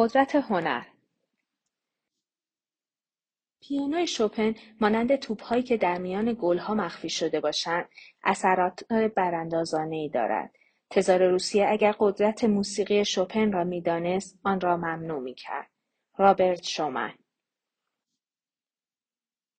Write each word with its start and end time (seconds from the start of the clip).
قدرت 0.00 0.34
هنر. 0.34 0.84
پیانوی 3.62 4.06
شوپن 4.06 4.54
مانند 4.80 5.16
توپهایی 5.16 5.62
که 5.62 5.76
در 5.76 5.98
میان 5.98 6.36
گلها 6.40 6.74
مخفی 6.74 7.08
شده 7.08 7.40
باشند 7.40 7.88
اثرات 8.24 8.84
براندازانهای 9.16 10.08
دارد 10.08 10.54
تزار 10.90 11.26
روسیه 11.26 11.66
اگر 11.68 11.94
قدرت 11.98 12.44
موسیقی 12.44 13.04
شوپن 13.04 13.52
را 13.52 13.64
می‌دانست 13.64 14.38
آن 14.44 14.60
را 14.60 14.76
ممنوع 14.76 15.20
می‌کرد. 15.20 15.70
رابرت 16.18 16.62
شومن. 16.62 17.14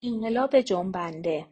انقلاب 0.04 0.62
جنبنده. 0.62 1.48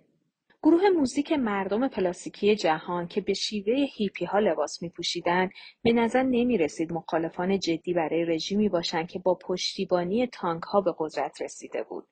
گروه 0.67 0.89
موزیک 0.89 1.31
مردم 1.31 1.87
پلاستیکی 1.87 2.55
جهان 2.55 3.07
که 3.07 3.21
به 3.21 3.33
شیوه 3.33 3.73
هیپی 3.73 4.25
ها 4.25 4.39
لباس 4.39 4.81
می 4.81 4.89
پوشیدن 4.89 5.49
به 5.83 5.93
نظر 5.93 6.23
نمی 6.23 6.57
رسید 6.57 6.93
مخالفان 6.93 7.59
جدی 7.59 7.93
برای 7.93 8.25
رژیمی 8.25 8.69
باشند 8.69 9.07
که 9.07 9.19
با 9.19 9.35
پشتیبانی 9.35 10.27
تانک 10.27 10.63
ها 10.63 10.81
به 10.81 10.95
قدرت 10.99 11.41
رسیده 11.41 11.83
بود. 11.83 12.07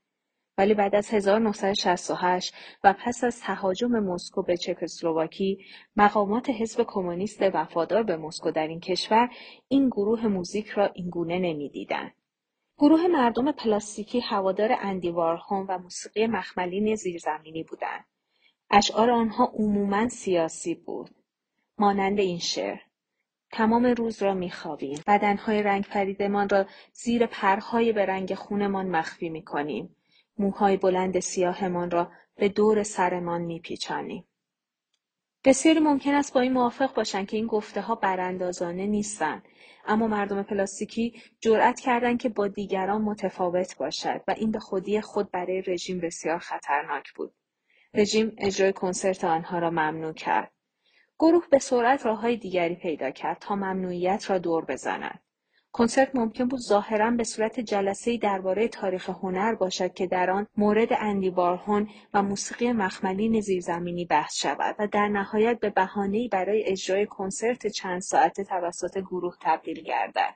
ولی 0.58 0.73
بعد 0.73 0.95
از 0.95 1.14
1968 1.14 2.54
و 2.84 2.95
پس 3.05 3.23
از 3.23 3.41
تهاجم 3.41 4.00
مسکو 4.00 4.44
به 4.44 4.58
چکسلواکی 4.58 5.66
مقامات 5.95 6.50
حزب 6.50 6.84
کمونیست 6.88 7.42
وفادار 7.42 8.03
به 8.03 8.17
مسکو 8.17 8.52
در 8.52 8.67
این 8.67 8.80
کشور 8.80 9.30
این 9.67 9.89
گروه 9.89 10.28
موزیک 10.28 10.67
را 10.67 10.88
اینگونه 10.88 11.39
نمی‌دیدند 11.39 12.14
گروه 12.78 13.08
مردم 13.08 13.52
پلاستیکی 13.52 14.20
هوادار 14.20 14.70
اندی 14.81 15.09
وارهوم 15.09 15.66
و 15.70 15.78
موسیقی 15.78 16.28
مخملین 16.28 16.95
زیرزمینی 16.95 17.64
بودند 17.64 18.06
اشعار 18.71 19.09
آنها 19.09 19.52
عموما 19.53 20.09
سیاسی 20.09 20.75
بود. 20.75 21.09
مانند 21.77 22.19
این 22.19 22.39
شعر 22.39 22.80
تمام 23.52 23.85
روز 23.85 24.23
را 24.23 24.33
میخوابیم. 24.33 24.99
بدنهای 25.08 25.63
رنگ 25.63 25.83
پریدمان 25.83 26.49
را 26.49 26.66
زیر 26.93 27.25
پرهای 27.25 27.93
به 27.93 28.05
رنگ 28.05 28.33
خونمان 28.33 28.88
مخفی 28.88 29.30
می‌کنیم. 29.30 29.95
موهای 30.38 30.77
بلند 30.77 31.19
سیاهمان 31.19 31.91
را 31.91 32.11
به 32.36 32.49
دور 32.49 32.83
سرمان 32.83 33.41
میپیچانیم. 33.41 34.27
بسیاری 35.45 35.80
ممکن 35.80 36.13
است 36.13 36.33
با 36.33 36.41
این 36.41 36.53
موافق 36.53 36.93
باشند 36.93 37.27
که 37.27 37.38
این 37.38 37.47
گفته 37.47 37.81
ها 37.81 37.95
براندازانه 37.95 38.86
نیستند. 38.86 39.43
اما 39.86 40.08
مردم 40.08 40.43
پلاستیکی 40.43 41.21
جرأت 41.39 41.80
کردند 41.80 42.21
که 42.21 42.30
با 42.30 42.47
دیگران 42.47 43.02
متفاوت 43.02 43.77
باشد 43.77 44.21
و 44.27 44.36
این 44.38 44.52
به 44.52 44.59
خودی 44.59 45.02
خود 45.02 45.31
برای 45.31 45.61
رژیم 45.61 45.99
بسیار 45.99 46.39
خطرناک 46.39 47.13
بود. 47.13 47.33
رژیم 47.98 48.36
اجرای 48.38 48.74
کنسرت 48.74 49.24
آنها 49.24 49.60
را 49.60 49.70
ممنوع 49.70 50.14
کرد. 50.14 50.52
گروه 51.20 51.44
به 51.52 51.60
سرعت 51.60 52.06
راههای 52.06 52.38
دیگری 52.38 52.76
پیدا 52.76 53.12
کرد 53.12 53.38
تا 53.40 53.56
ممنوعیت 53.56 54.30
را 54.30 54.38
دور 54.38 54.66
بزند. 54.66 55.20
کنسرت 55.72 56.16
ممکن 56.16 56.48
بود 56.48 56.60
ظاهرا 56.60 57.12
به 57.12 57.23
صورت 57.23 57.60
جلسه 57.60 58.18
درباره 58.18 58.68
تاریخ 58.68 59.10
هنر 59.10 59.56
باشد 59.56 59.94
که 59.94 60.08
در 60.08 60.30
آن 60.30 60.48
مورد 60.58 60.88
اندی 60.92 61.30
بارهون 61.30 61.90
و 62.14 62.23
موسیقی 62.23 62.72
مخملین 62.72 63.42
زیرزمینی 63.42 64.06
بحث 64.06 64.36
شود 64.36 64.76
و 64.80 64.88
در 64.88 65.08
نهایت 65.08 65.60
به 65.60 65.70
بهانهای 65.70 66.28
برای 66.28 66.64
اجرای 66.66 67.06
کنسرت 67.06 67.68
چند 67.68 68.02
ساعته 68.02 68.44
توسط 68.44 68.98
گروه 68.98 69.36
تبدیل 69.42 69.84
گردد. 69.84 70.36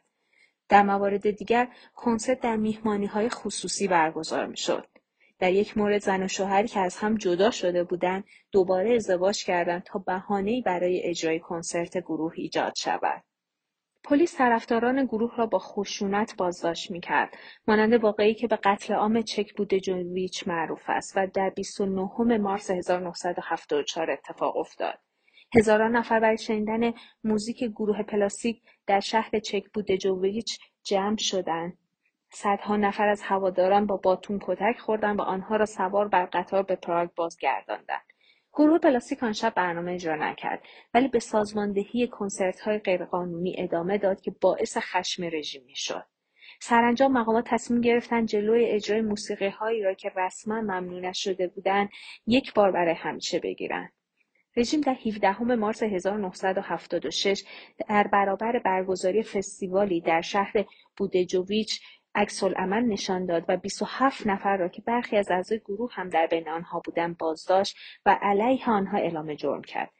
در 0.70 0.84
موارد 0.84 1.30
دیگر 1.30 1.68
کنسرت 1.96 2.40
در 2.40 2.56
میهمانی 2.56 3.06
های 3.06 3.30
خصوصی 3.30 3.88
برگزار 3.88 4.46
می‌شد. 4.46 4.99
در 5.39 5.53
یک 5.53 5.77
مورد 5.77 6.01
زن 6.01 6.23
و 6.23 6.27
شوهری 6.27 6.67
که 6.67 6.79
از 6.79 6.97
هم 6.97 7.17
جدا 7.17 7.51
شده 7.51 7.83
بودند 7.83 8.23
دوباره 8.51 8.95
ازدواج 8.95 9.45
کردند 9.45 9.83
تا 9.83 10.00
بهانهای 10.00 10.61
برای 10.61 11.01
اجرای 11.03 11.39
کنسرت 11.39 11.97
گروه 11.97 12.33
ایجاد 12.35 12.73
شود. 12.75 13.23
پلیس 14.03 14.38
طرفداران 14.38 15.05
گروه 15.05 15.38
را 15.38 15.45
با 15.45 15.59
خشونت 15.59 16.35
بازداشت 16.38 16.91
می‌کرد 16.91 17.38
مانند 17.67 17.94
واقعی 17.94 18.33
که 18.33 18.47
به 18.47 18.55
قتل 18.55 18.94
عام 18.94 19.22
چک 19.22 19.55
بودجوویچ 19.55 20.47
معروف 20.47 20.83
است 20.88 21.13
و 21.16 21.27
در 21.27 21.50
29 21.50 22.38
مارس 22.38 22.71
1974 22.71 24.11
اتفاق 24.11 24.57
افتاد. 24.57 25.00
هزاران 25.56 25.95
نفر 25.95 26.19
برای 26.19 26.38
شنیدن 26.38 26.94
موزیک 27.23 27.63
گروه 27.63 28.03
پلاستیک 28.03 28.61
در 28.88 29.00
شهر 29.00 29.39
چک 29.39 29.63
بودجوویچ 29.73 30.59
جمع 30.83 31.17
شدند. 31.17 31.77
صدها 32.31 32.78
نفر 32.78 33.07
از 33.07 33.22
هواداران 33.22 33.85
با 33.85 33.97
باتون 33.97 34.40
کتک 34.41 34.79
خوردند 34.79 35.19
و 35.19 35.22
آنها 35.22 35.56
را 35.56 35.66
سوار 35.66 36.07
بر 36.07 36.25
قطار 36.25 36.63
به 36.63 36.75
پراگ 36.75 37.09
بازگرداندند. 37.16 38.06
گروه 38.53 38.79
پلاستیک 38.79 39.23
آن 39.23 39.34
شب 39.34 39.53
برنامه 39.56 39.91
اجرا 39.91 40.16
نکرد 40.16 40.63
ولی 40.94 41.07
به 41.07 41.19
سازماندهی 41.19 42.07
کنسرت 42.07 42.59
های 42.59 42.79
غیرقانونی 42.79 43.56
ادامه 43.57 43.97
داد 43.97 44.22
که 44.22 44.31
باعث 44.41 44.78
خشم 44.78 45.23
رژیم 45.23 45.63
می‌شد. 45.66 46.06
سرانجام 46.62 47.12
مقامات 47.12 47.45
تصمیم 47.47 47.81
گرفتند 47.81 48.28
جلوی 48.28 48.66
اجرای 48.66 49.01
موسیقی 49.01 49.47
هایی 49.47 49.84
را 49.84 49.94
که 49.94 50.12
رسما 50.16 50.62
ممنوع 50.62 51.00
نشده 51.00 51.47
بودند 51.47 51.89
یک 52.28 52.53
بار 52.53 52.72
برای 52.72 52.94
همیشه 52.94 53.39
بگیرند. 53.39 53.94
رژیم 54.56 54.81
در 54.81 54.97
17 55.06 55.44
مارس 55.44 55.84
1976 55.84 57.44
در 57.88 58.07
برابر 58.07 58.59
برگزاری 58.59 59.23
فستیوالی 59.23 60.01
در 60.01 60.22
شهر 60.22 60.66
بودجوویچ 60.97 61.81
عکسالعمل 62.16 62.84
نشان 62.84 63.25
داد 63.25 63.46
و 63.47 63.58
27 63.58 64.28
نفر 64.28 64.58
را 64.58 64.68
که 64.68 64.81
برخی 64.81 65.18
از 65.18 65.31
اعضای 65.31 65.59
گروه 65.59 65.94
هم 65.94 66.09
در 66.09 66.28
بین 66.28 66.50
آنها 66.50 66.81
بودند 66.86 67.18
بازداشت 67.18 67.78
و 68.06 68.20
علیه 68.22 68.70
آنها 68.70 68.97
اعلام 68.97 69.34
جرم 69.34 69.62
کرد. 69.62 69.92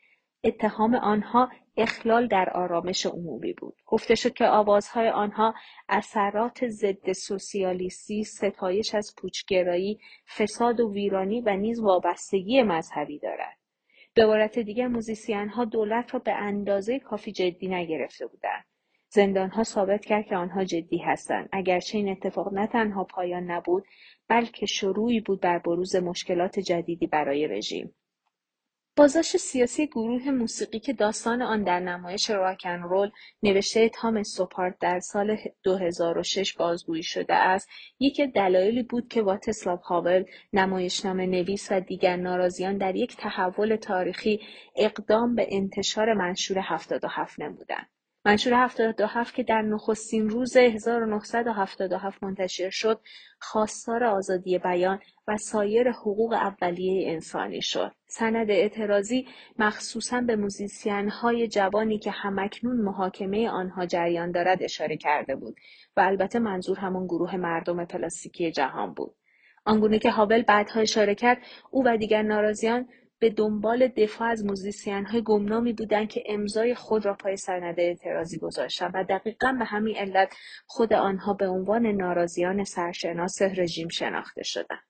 اتهام 0.44 0.96
آنها 0.96 1.50
اخلال 1.78 2.28
در 2.28 2.50
آرامش 2.50 3.06
عمومی 3.06 3.54
بود. 3.54 3.76
گفته 3.86 4.16
شد 4.16 4.34
که 4.34 4.46
آوازهای 4.46 5.10
آنها 5.10 5.54
اثرات 5.90 6.68
ضد 6.68 7.12
سوسیالیستی 7.12 8.24
ستایش 8.24 8.96
از 8.96 9.16
پوچگرایی 9.18 10.00
فساد 10.38 10.80
و 10.80 10.94
ویرانی 10.94 11.42
و 11.42 11.56
نیز 11.56 11.80
وابستگی 11.80 12.64
مذهبی 12.64 13.20
دارد. 13.20 13.58
به 14.14 14.24
عبارت 14.24 14.60
دیگر 14.60 14.88
موزیسین 14.88 15.52
دولت 15.72 16.14
را 16.14 16.20
به 16.20 16.34
اندازه 16.34 17.00
کافی 17.00 17.32
جدی 17.32 17.68
نگرفته 17.68 18.28
بودند. 18.28 18.69
زندانها 19.10 19.64
ثابت 19.64 20.06
کرد 20.06 20.26
که 20.26 20.36
آنها 20.36 20.64
جدی 20.64 20.98
هستند. 20.98 21.50
اگرچه 21.52 21.98
این 21.98 22.10
اتفاق 22.10 22.54
نه 22.54 22.68
تنها 22.68 23.04
پایان 23.04 23.52
نبود 23.52 23.86
بلکه 24.28 24.66
شروعی 24.66 25.20
بود 25.20 25.42
بر 25.42 25.60
بروز 25.60 25.96
مشکلات 25.96 26.60
جدیدی 26.60 27.08
برای 27.08 27.48
رژیم. 27.48 27.96
بازداشت 29.00 29.38
سیاسی 29.38 29.88
گروه 29.88 30.32
موسیقی 30.32 30.80
که 30.80 30.94
داستان 30.94 31.42
آن 31.42 31.64
در 31.64 31.80
نمایش 31.80 32.30
راکن 32.30 32.80
رول 32.82 33.12
نوشته 33.44 33.90
تام 33.90 34.24
سوپارت 34.24 34.78
در 34.80 35.00
سال 35.00 35.38
2006 35.64 36.54
بازگویی 36.54 37.04
شده 37.04 37.34
است 37.34 37.70
یکی 38.00 38.28
دلایلی 38.28 38.84
بود 38.84 39.08
که 39.08 39.22
واتسلاو 39.22 39.78
هاول 39.78 40.26
نمایشنامه 40.54 41.26
نویس 41.26 41.68
و 41.72 41.80
دیگر 41.80 42.16
ناراضیان 42.16 42.78
در 42.78 42.96
یک 42.96 43.18
تحول 43.18 43.76
تاریخی 43.76 44.40
اقدام 44.76 45.36
به 45.36 45.48
انتشار 45.52 46.14
منشور 46.14 46.60
77 46.60 47.40
نمودند. 47.40 47.90
منشور 48.26 48.54
77 48.54 49.36
که 49.36 49.44
در 49.44 49.62
نخستین 49.62 50.30
روز 50.30 50.58
1977 50.58 52.24
منتشر 52.24 52.70
شد 52.70 53.02
خواستار 53.40 54.04
آزادی 54.04 54.58
بیان 54.58 55.00
و 55.28 55.38
سایر 55.38 55.92
حقوق 55.92 56.34
اولیه 56.34 57.12
انسانی 57.12 57.62
شد. 57.62 57.92
سند 58.08 58.52
اعتراضی 58.52 59.28
مخصوصا 59.60 60.22
به 60.22 60.36
موزیسین 60.36 61.10
های 61.10 61.48
جوانی 61.48 62.00
که 62.00 62.12
همکنون 62.12 62.82
محاکمه 62.82 63.50
آنها 63.50 63.86
جریان 63.86 64.32
دارد 64.32 64.64
اشاره 64.64 64.98
کرده 64.98 65.36
بود 65.36 65.56
و 65.98 66.00
البته 66.00 66.40
منظور 66.40 66.80
همون 66.80 67.06
گروه 67.06 67.36
مردم 67.36 67.86
پلاستیکی 67.86 68.52
جهان 68.52 68.94
بود. 68.94 69.16
آنگونه 69.66 70.00
که 70.00 70.12
هابل 70.12 70.42
بعدها 70.42 70.80
اشاره 70.80 71.16
کرد 71.16 71.38
او 71.72 71.84
و 71.86 71.98
دیگر 71.98 72.22
ناراضیان 72.22 72.88
به 73.20 73.30
دنبال 73.30 73.88
دفاع 73.88 74.28
از 74.28 74.44
های 75.12 75.22
گمنامی 75.22 75.74
بودند 75.74 76.10
که 76.10 76.24
امضای 76.26 76.76
خود 76.76 77.06
را 77.06 77.14
پای 77.14 77.38
سند 77.38 77.80
اعتراضی 77.80 78.38
گذاشتند 78.38 78.92
و 78.94 79.04
دقیقا 79.04 79.56
به 79.60 79.66
همین 79.66 79.96
علت 79.96 80.34
خود 80.66 80.94
آنها 80.94 81.34
به 81.34 81.48
عنوان 81.48 81.86
ناراضیان 81.86 82.64
سرشناس 82.64 83.42
رژیم 83.42 83.88
شناخته 83.88 84.44
شدند. 84.44 84.90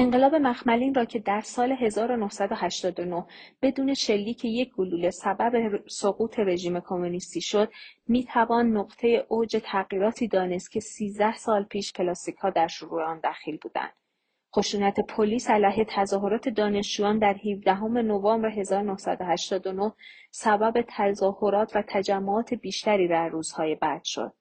انقلاب 0.00 0.34
مخملین 0.34 0.94
را 0.94 1.04
که 1.04 1.18
در 1.18 1.40
سال 1.40 1.72
1989 1.72 3.26
بدون 3.62 3.94
شلیک 3.94 4.44
یک 4.44 4.74
گلوله 4.74 5.10
سبب 5.10 5.82
سقوط 5.88 6.38
رژیم 6.38 6.80
کمونیستی 6.80 7.40
شد 7.40 7.72
می 8.08 8.24
توان 8.24 8.66
نقطه 8.76 9.26
اوج 9.28 9.60
تغییراتی 9.64 10.28
دانست 10.28 10.70
که 10.70 10.80
13 10.80 11.36
سال 11.36 11.64
پیش 11.64 11.92
کلاسیک 11.92 12.36
ها 12.36 12.50
در 12.50 12.66
شروع 12.66 13.02
آن 13.02 13.20
دخیل 13.24 13.58
بودند 13.62 13.92
خشونت 14.56 15.00
پلیس 15.00 15.50
علیه 15.50 15.86
تظاهرات 15.88 16.48
دانشجویان 16.48 17.18
در 17.18 17.36
17 17.52 17.82
نوامبر 17.82 18.48
1989 18.48 19.92
سبب 20.30 20.84
تظاهرات 20.88 21.76
و 21.76 21.82
تجمعات 21.88 22.54
بیشتری 22.54 23.08
در 23.08 23.28
روزهای 23.28 23.74
بعد 23.74 24.04
شد. 24.04 24.32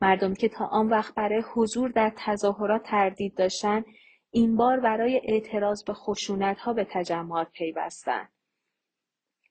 مردم 0.00 0.34
که 0.34 0.48
تا 0.48 0.66
آن 0.66 0.88
وقت 0.88 1.14
برای 1.14 1.42
حضور 1.54 1.90
در 1.90 2.12
تظاهرات 2.16 2.82
تردید 2.82 3.34
داشتند 3.34 3.84
این 4.30 4.56
بار 4.56 4.80
برای 4.80 5.20
اعتراض 5.24 5.84
به 5.84 5.92
خشونت 5.94 6.58
ها 6.58 6.72
به 6.72 6.86
تجمعات 6.90 7.50
پیوستند. 7.52 8.28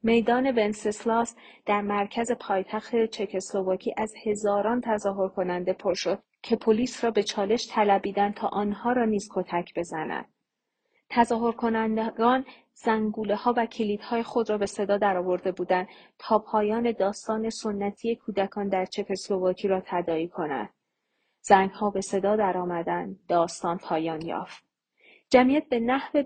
میدان 0.04 0.48
ونسسلاس 0.48 1.36
در 1.66 1.82
مرکز 1.82 2.32
پایتخت 2.32 3.06
چکسلواکی 3.06 3.94
از 3.98 4.14
هزاران 4.26 4.82
تظاهر 4.82 5.28
کننده 5.28 5.74
پر 5.74 5.94
شد 5.94 6.24
که 6.42 6.56
پلیس 6.56 7.04
را 7.04 7.12
به 7.12 7.24
چالش 7.24 7.68
طلبیدند 7.72 8.34
تا 8.34 8.48
آنها 8.48 8.92
را 8.92 9.06
نیز 9.06 9.30
کتک 9.34 9.74
بزند. 9.76 10.26
تظاهر 11.10 11.52
کنندگان 11.52 12.46
زنگوله 12.74 13.36
ها 13.36 13.54
و 13.58 13.66
کلیدهای 13.66 14.24
خود 14.24 14.50
را 14.50 14.58
به 14.58 14.66
صدا 14.66 14.98
درآورده 14.98 15.52
بودند 15.52 15.88
تا 16.20 16.40
پایان 16.40 16.92
داستان 16.92 17.50
سنتی 17.50 18.16
کودکان 18.16 18.70
در 18.70 18.86
چکسلواکی 18.86 19.68
را 19.68 19.82
تدایی 19.86 20.28
کنند. 20.28 20.70
ها 21.52 21.90
به 21.90 22.02
صدا 22.02 22.36
درآمدند 22.36 23.20
داستان 23.28 23.78
پایان 23.78 24.22
یافت 24.22 24.64
جمعیت 25.30 25.70
به 25.70 25.80
نحو 25.80 26.24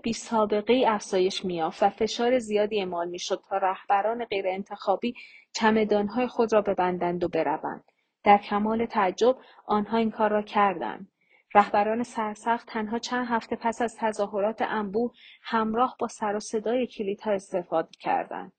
ای 0.68 0.86
افزایش 0.86 1.44
میافت 1.44 1.82
و 1.82 1.90
فشار 1.90 2.38
زیادی 2.38 2.78
اعمال 2.78 3.08
می‌شد 3.08 3.42
تا 3.48 3.56
رهبران 3.56 4.24
غیرانتخابی 4.24 5.14
چمدانهای 5.52 6.26
خود 6.26 6.52
را 6.52 6.62
ببندند 6.62 7.24
و 7.24 7.28
بروند 7.28 7.84
در 8.24 8.38
کمال 8.38 8.86
تعجب 8.86 9.36
آنها 9.66 9.96
این 9.96 10.10
کار 10.10 10.30
را 10.30 10.42
کردند. 10.42 11.08
رهبران 11.54 12.02
سرسخت 12.02 12.68
تنها 12.68 12.98
چند 12.98 13.26
هفته 13.28 13.56
پس 13.56 13.82
از 13.82 13.96
تظاهرات 14.00 14.62
انبوه 14.62 15.12
همراه 15.42 15.96
با 15.98 16.08
سر 16.08 16.36
و 16.36 16.40
صدای 16.40 16.86
کلیدها 16.86 17.32
استفاده 17.32 17.90
کردند. 18.00 18.52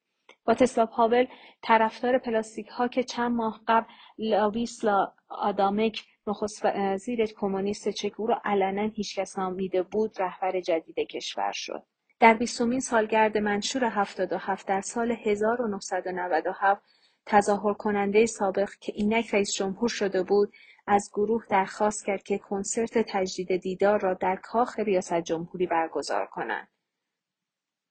واتسلاو 0.48 0.88
هاول 0.88 1.26
طرفدار 1.62 2.18
پلاستیک 2.18 2.68
ها 2.68 2.88
که 2.88 3.04
چند 3.04 3.32
ماه 3.32 3.62
قبل 3.68 3.88
لاویسلا 4.18 5.14
آدامک 5.30 6.06
نخست 6.28 6.66
وزیر 6.66 7.26
کمونیست 7.26 7.90
چک 7.90 8.20
او 8.20 8.28
را 8.28 8.42
علنا 8.46 8.90
هیچکس 8.90 9.40
نامیده 9.40 9.84
بود 9.84 10.22
رهبر 10.22 10.62
جدید 10.62 11.00
کشور 11.00 11.52
شد. 11.52 11.84
در 12.20 12.34
بیستمین 12.34 12.80
سالگرد 12.80 13.38
منشور 13.38 13.86
77 13.86 14.68
در 14.68 14.82
سال 14.82 15.12
1997 15.12 16.82
تظاهر 17.26 17.74
کننده 17.74 18.26
سابق 18.26 18.70
که 18.80 18.94
اینک 18.96 19.34
رئیس 19.34 19.54
جمهور 19.54 19.90
شده 19.90 20.24
بود 20.24 20.54
از 20.88 21.10
گروه 21.14 21.46
درخواست 21.50 22.06
کرد 22.06 22.24
که 22.24 22.38
کنسرت 22.38 23.06
تجدید 23.10 23.58
دیدار 23.58 24.00
را 24.00 24.14
در 24.14 24.36
کاخ 24.36 24.80
ریاست 24.80 25.22
جمهوری 25.22 25.68
برگزار 25.68 26.26
کنند. 26.26 26.68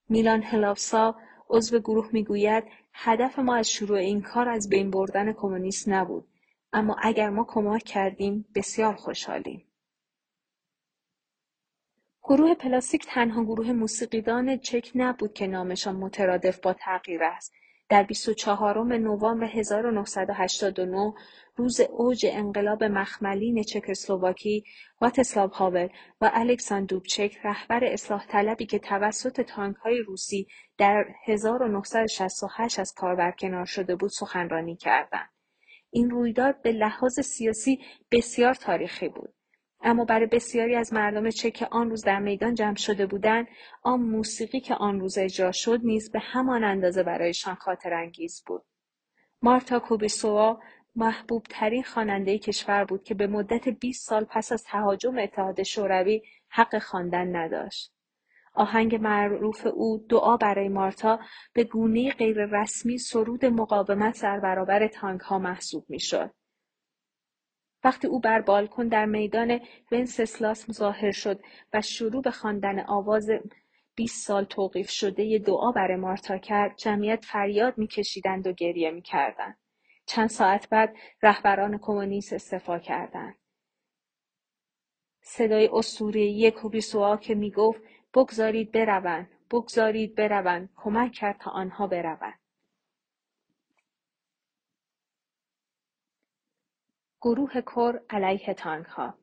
میلان 0.09 0.43
هلافسا 0.43 1.17
عضو 1.49 1.79
گروه 1.79 2.09
می‌گوید 2.13 2.65
هدف 2.93 3.39
ما 3.39 3.57
از 3.57 3.71
شروع 3.71 3.99
این 3.99 4.23
کار 4.23 4.49
از 4.49 4.69
بین 4.69 4.91
بردن 4.91 5.33
کمونیست 5.33 5.89
نبود 5.89 6.29
اما 6.73 6.97
اگر 7.03 7.31
ما 7.31 7.45
کمک 7.49 7.83
کردیم 7.83 8.47
بسیار 8.55 8.95
خوشحالیم. 8.95 9.67
گروه 12.23 12.55
پلاستیک 12.55 13.07
تنها 13.07 13.45
گروه 13.45 13.73
موسیقیدان 13.73 14.59
چک 14.59 14.91
نبود 14.95 15.33
که 15.33 15.47
نامشان 15.47 15.97
مترادف 15.97 16.61
با 16.61 16.73
تغییر 16.73 17.25
است. 17.25 17.53
در 17.89 18.03
24 18.03 18.85
نوامبر 18.99 19.47
1989 19.47 21.15
روز 21.57 21.81
اوج 21.81 22.27
انقلاب 22.31 22.85
مخملین 22.85 23.63
چکسلواکی 23.63 24.65
واتسلاو 25.01 25.51
هاول 25.51 25.89
و 26.21 26.31
الکساندر 26.35 26.87
دوبچک 26.87 27.37
رهبر 27.45 27.85
اصلاح 27.85 28.27
طلبی 28.27 28.67
که 28.67 28.79
توسط 28.79 29.41
تانک 29.41 29.77
های 29.77 29.99
روسی 29.99 30.47
در 30.79 31.07
1968 31.27 32.79
از 32.79 32.95
کار 32.97 33.17
برکنار 33.17 33.65
شده 33.65 33.97
بود 33.97 34.11
سخنرانی 34.11 34.77
کردند. 34.77 35.31
این 35.91 36.11
رویداد 36.11 36.63
به 36.63 36.73
لحاظ 36.73 37.21
سیاسی 37.21 37.79
بسیار 38.11 38.55
تاریخی 38.55 39.09
بود. 39.09 39.35
اما 39.85 40.05
برای 40.05 40.27
بسیاری 40.27 40.77
از 40.77 40.93
مردم 40.93 41.31
چه 41.31 41.51
که 41.51 41.67
آن 41.71 41.91
روز 41.91 42.05
در 42.05 42.19
میدان 42.19 42.55
جمع 42.55 42.77
شده 42.77 43.07
بودند 43.07 43.47
آن 43.83 44.01
موسیقی 44.01 44.61
که 44.61 44.75
آن 44.75 45.01
روز 45.01 45.19
اجرا 45.19 45.53
شد 45.53 45.81
نیز 45.85 46.11
به 46.13 46.19
همان 46.19 46.65
اندازه 46.65 47.03
برایشان 47.03 47.55
خاطر 47.55 47.95
انگیز 47.95 48.43
بود 48.47 48.63
مارتا 49.43 49.79
کوبیسووا 49.79 50.61
محبوب 50.97 51.47
ترین 51.51 51.83
خواننده 51.83 52.39
کشور 52.39 52.85
بود 52.85 53.05
که 53.05 53.15
به 53.15 53.27
مدت 53.27 53.69
20 53.69 54.09
سال 54.09 54.25
پس 54.25 54.53
از 54.53 54.65
تهاجم 54.65 55.19
اتحاد 55.19 55.63
شوروی 55.63 56.23
حق 56.49 56.79
خواندن 56.79 57.37
نداشت 57.37 57.95
آهنگ 58.55 58.95
معروف 58.95 59.67
او 59.67 60.07
دعا 60.09 60.37
برای 60.37 60.69
مارتا 60.69 61.19
به 61.53 61.65
گونه 61.65 62.11
غیر 62.11 62.47
رسمی 62.47 62.99
سرود 62.99 63.45
مقاومت 63.45 64.23
در 64.23 64.41
برابر 64.41 64.89
تانک 64.89 65.21
ها 65.21 65.39
محسوب 65.39 65.85
می 65.89 66.01
شد. 66.01 66.31
وقتی 67.85 68.07
او 68.07 68.21
بر 68.21 68.41
بالکن 68.41 68.89
در 68.89 69.05
میدان 69.05 69.61
ونسسلاس 69.93 70.71
ظاهر 70.71 71.13
شد 71.13 71.41
و 71.73 71.81
شروع 71.81 72.23
به 72.23 72.31
خواندن 72.31 72.81
آواز 72.81 73.31
20 73.95 74.27
سال 74.27 74.45
توقیف 74.45 74.91
شده 74.91 75.39
دعا 75.39 75.73
برای 75.73 75.97
مارتا 75.97 76.39
کرد 76.39 76.77
جمعیت 76.77 77.25
فریاد 77.25 77.79
میکشیدند 77.79 78.47
و 78.47 78.53
گریه 78.53 78.91
می‌کردند. 78.91 79.59
چند 80.07 80.29
ساعت 80.29 80.69
بعد 80.69 80.97
رهبران 81.23 81.79
کمونیست 81.79 82.33
استعفا 82.33 82.79
کردند. 82.79 83.37
صدای 85.21 85.69
اسطورهای 85.73 86.51
کوبیسوا 86.51 87.17
که 87.17 87.35
می‌گفت 87.35 87.81
بگذارید 88.15 88.73
بروند 88.73 89.31
بگذارید 89.51 90.15
بروند. 90.15 90.69
کمک 90.77 91.13
کرد 91.13 91.39
تا 91.41 91.51
آنها 91.51 91.87
بروند. 91.87 92.44
گروه 97.25 97.61
کر 97.61 98.01
علیه 98.11 98.57
ها 98.89 99.15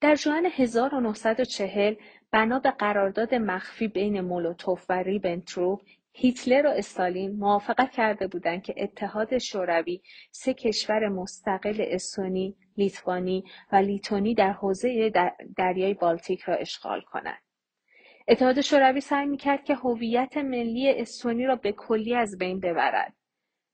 در 0.00 0.14
جوان 0.14 0.46
1940 0.46 1.94
بنا 2.30 2.58
به 2.58 2.70
قرارداد 2.70 3.34
مخفی 3.34 3.88
بین 3.88 4.20
مولوتوف 4.20 4.86
و 4.88 5.02
ریبنتروپ 5.02 5.82
هیتلر 6.12 6.66
و 6.66 6.70
استالین 6.70 7.36
موافقت 7.36 7.90
کرده 7.90 8.26
بودند 8.26 8.62
که 8.62 8.74
اتحاد 8.76 9.38
شوروی 9.38 10.00
سه 10.30 10.54
کشور 10.54 11.08
مستقل 11.08 11.84
استونی، 11.88 12.56
لیتوانی 12.76 13.44
و 13.72 13.76
لیتونی 13.76 14.34
در 14.34 14.52
حوزه 14.52 15.12
دریای 15.56 15.94
بالتیک 15.94 16.42
را 16.42 16.54
اشغال 16.54 17.00
کنند. 17.00 17.42
اتحاد 18.28 18.60
شوروی 18.60 19.00
سعی 19.00 19.26
می‌کرد 19.26 19.64
که 19.64 19.74
هویت 19.74 20.36
ملی 20.36 20.90
استونی 20.90 21.46
را 21.46 21.56
به 21.56 21.72
کلی 21.72 22.14
از 22.14 22.38
بین 22.38 22.60
ببرد. 22.60 23.14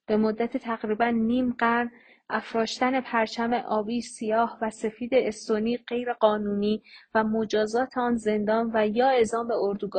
به 0.07 0.17
مدت 0.17 0.57
تقریبا 0.57 1.11
نیم 1.11 1.53
قرن 1.53 1.91
افراشتن 2.29 3.01
پرچم 3.01 3.53
آبی 3.53 4.01
سیاه 4.01 4.59
و 4.63 4.71
سفید 4.71 5.15
استونی 5.15 5.79
قانونی 6.21 6.83
و 7.15 7.25
مجازات 7.25 7.99
آن 7.99 8.17
زندان 8.17 8.71
و 8.75 8.89
یا 8.89 9.09
اعزام 9.09 9.49
به 9.49 9.55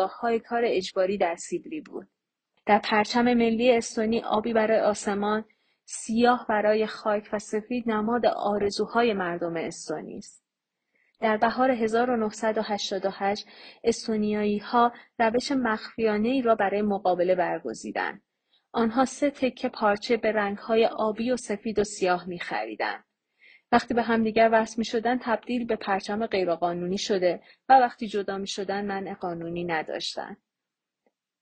های 0.08 0.40
کار 0.40 0.62
اجباری 0.66 1.18
در 1.18 1.36
سیبری 1.36 1.82
بود. 1.82 2.08
در 2.66 2.80
پرچم 2.80 3.24
ملی 3.24 3.72
استونی 3.72 4.22
آبی 4.22 4.54
برای 4.54 4.80
آسمان، 4.80 5.46
سیاه 5.86 6.46
برای 6.50 6.88
خاک 6.88 7.30
و 7.34 7.40
سفید 7.40 7.90
نماد 7.90 8.26
آرزوهای 8.26 9.14
مردم 9.14 9.56
استونی 9.56 10.18
است. 10.18 10.44
در 11.20 11.38
بهار 11.38 11.72
1988 11.72 13.48
استونیایی 13.84 14.58
ها 14.58 14.92
روش 15.20 15.52
مخفیانه 15.52 16.30
ای 16.30 16.42
را 16.42 16.56
برای 16.56 16.82
مقابله 16.82 17.36
برگزیدند. 17.36 18.22
آنها 18.72 19.06
سه 19.06 19.30
تکه 19.30 19.70
پارچه 19.70 20.18
به 20.18 20.32
رنگهای 20.32 20.86
آبی 20.86 21.32
و 21.32 21.38
سفید 21.38 21.80
و 21.80 21.84
سیاه 21.84 22.28
می 22.28 22.40
خریدن. 22.40 23.04
وقتی 23.72 23.94
به 23.94 24.02
همدیگر 24.02 24.50
وصل 24.52 24.76
می 24.78 24.86
شدن 24.86 25.18
تبدیل 25.18 25.66
به 25.66 25.76
پرچم 25.76 26.26
غیرقانونی 26.26 26.98
شده 26.98 27.42
و 27.70 27.74
وقتی 27.74 28.08
جدا 28.08 28.38
می 28.38 28.48
شدن 28.48 28.86
منع 28.86 29.14
قانونی 29.14 29.64
نداشتند. 29.64 30.38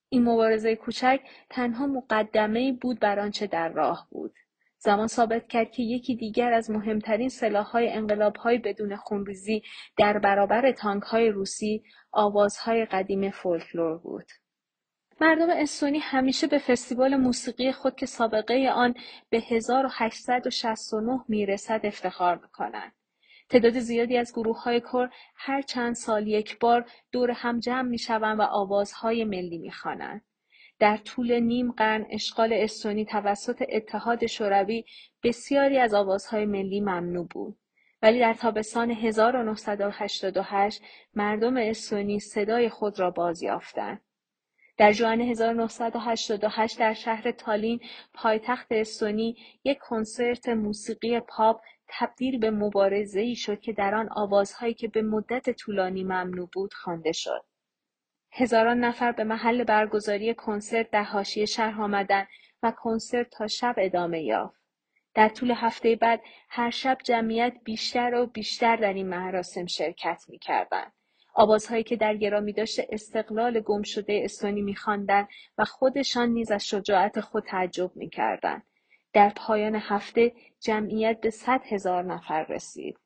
این 0.10 0.24
مبارزه 0.24 0.76
کوچک 0.76 1.20
تنها 1.50 1.88
مقدمه 1.88 2.74
بود 2.74 3.00
بر 3.00 3.20
آنچه 3.20 3.48
در 3.48 3.70
راه 3.70 4.08
بود. 4.12 4.34
زمان 4.78 5.08
ثابت 5.08 5.48
کرد 5.48 5.72
که 5.72 5.84
یکی 5.84 6.16
دیگر 6.16 6.54
از 6.54 6.72
مهمترین 6.72 7.30
سلاحهای 7.30 7.90
انقلابهای 7.90 8.58
بدون 8.58 8.96
خونریزی 8.96 9.64
در 9.98 10.20
برابر 10.20 10.72
تانکهای 10.72 11.30
روسی 11.30 11.84
آوازهای 12.12 12.86
قدیم 12.86 13.32
فولکلور 13.32 13.98
بود. 13.98 14.26
مردم 15.22 15.50
استونی 15.50 16.00
همیشه 16.00 16.48
به 16.48 16.58
فستیوال 16.58 17.16
موسیقی 17.16 17.72
خود 17.72 17.96
که 17.96 18.06
سابقه 18.06 18.70
آن 18.74 18.96
به 19.30 19.38
1869 19.38 21.20
می‌رسد 21.28 21.82
افتخار 21.84 22.36
می‌کنند. 22.38 22.92
تعداد 23.50 23.80
زیادی 23.80 24.18
از 24.18 24.34
گروه 24.34 24.64
های 24.64 24.82
کر 24.82 25.10
هر 25.36 25.62
چند 25.62 25.96
سال 25.96 26.28
یک 26.28 26.60
بار 26.60 26.90
دور 27.12 27.32
هم 27.32 27.60
جمع 27.60 27.90
می 27.90 27.98
شوند 27.98 28.40
و 28.40 28.42
آوازهای 28.42 29.24
ملی 29.24 29.58
می 29.58 29.72
خوانند. 29.72 30.22
در 30.80 30.98
طول 30.98 31.40
نیم 31.40 31.72
قرن 31.72 32.06
اشغال 32.10 32.54
استونی 32.54 33.06
توسط 33.06 33.64
اتحاد 33.70 34.26
شوروی 34.26 34.86
بسیاری 35.24 35.78
از 35.78 35.94
آوازهای 35.94 36.46
ملی 36.46 36.80
ممنوع 36.80 37.28
بود. 37.28 37.58
ولی 38.02 38.20
در 38.20 38.34
تابستان 38.34 38.92
1988 38.92 40.82
مردم 41.14 41.58
استونی 41.58 42.20
صدای 42.20 42.70
خود 42.70 43.00
را 43.00 43.12
باز 43.12 43.44
یافتند. 43.44 44.02
در 44.78 44.92
جوان 44.92 45.22
1988 45.22 46.80
در 46.80 46.94
شهر 46.94 47.32
تالین 47.32 47.80
پایتخت 48.14 48.68
استونی 48.72 49.38
یک 49.64 49.78
کنسرت 49.78 50.50
موسیقی 50.50 51.20
پاپ 51.20 51.62
تبدیل 51.88 52.40
به 52.40 52.72
ای 53.16 53.36
شد 53.36 53.60
که 53.60 53.74
در 53.74 53.96
آن 53.96 54.10
آوازهایی 54.12 54.74
که 54.74 54.88
به 54.88 55.02
مدت 55.02 55.50
طولانی 55.50 56.04
ممنوع 56.04 56.50
بود 56.54 56.74
خوانده 56.74 57.12
شد. 57.12 57.46
هزاران 58.32 58.80
نفر 58.80 59.12
به 59.12 59.24
محل 59.24 59.64
برگزاری 59.64 60.34
کنسرت 60.34 60.92
در 60.92 61.04
حاشیه 61.04 61.46
شهر 61.46 61.82
آمدند 61.82 62.28
و 62.64 62.72
کنسرت 62.72 63.30
تا 63.30 63.48
شب 63.48 63.76
ادامه 63.78 64.22
یافت. 64.24 64.62
در 65.14 65.30
طول 65.30 65.52
هفته 65.52 65.96
بعد 65.96 66.22
هر 66.50 66.70
شب 66.70 66.98
جمعیت 67.04 67.54
بیشتر 67.64 68.16
و 68.16 68.26
بیشتر 68.26 68.76
در 68.76 68.94
این 68.94 69.10
مراسم 69.10 69.66
شرکت 69.66 70.24
می 70.28 70.40
کردن. 70.40 70.92
آوازهایی 71.36 71.84
که 71.84 71.96
در 71.96 72.18
گرامی 72.18 72.54
داشته 72.54 72.88
استقلال 72.90 73.60
گم 73.60 73.82
شده 73.82 74.22
استونی 74.24 74.62
میخواندند 74.62 75.28
و 75.58 75.66
خودشان 75.66 76.30
نیز 76.30 76.52
از 76.52 76.68
شجاعت 76.68 77.20
خود 77.20 77.44
تعجب 77.44 77.92
می‌کردند. 77.96 78.64
در 79.14 79.30
پایان 79.36 79.76
هفته 79.76 80.34
جمعیت 80.60 81.22
به 81.22 81.30
صد 81.30 81.62
هزار 81.66 82.04
نفر 82.04 82.44
رسید. 82.44 82.98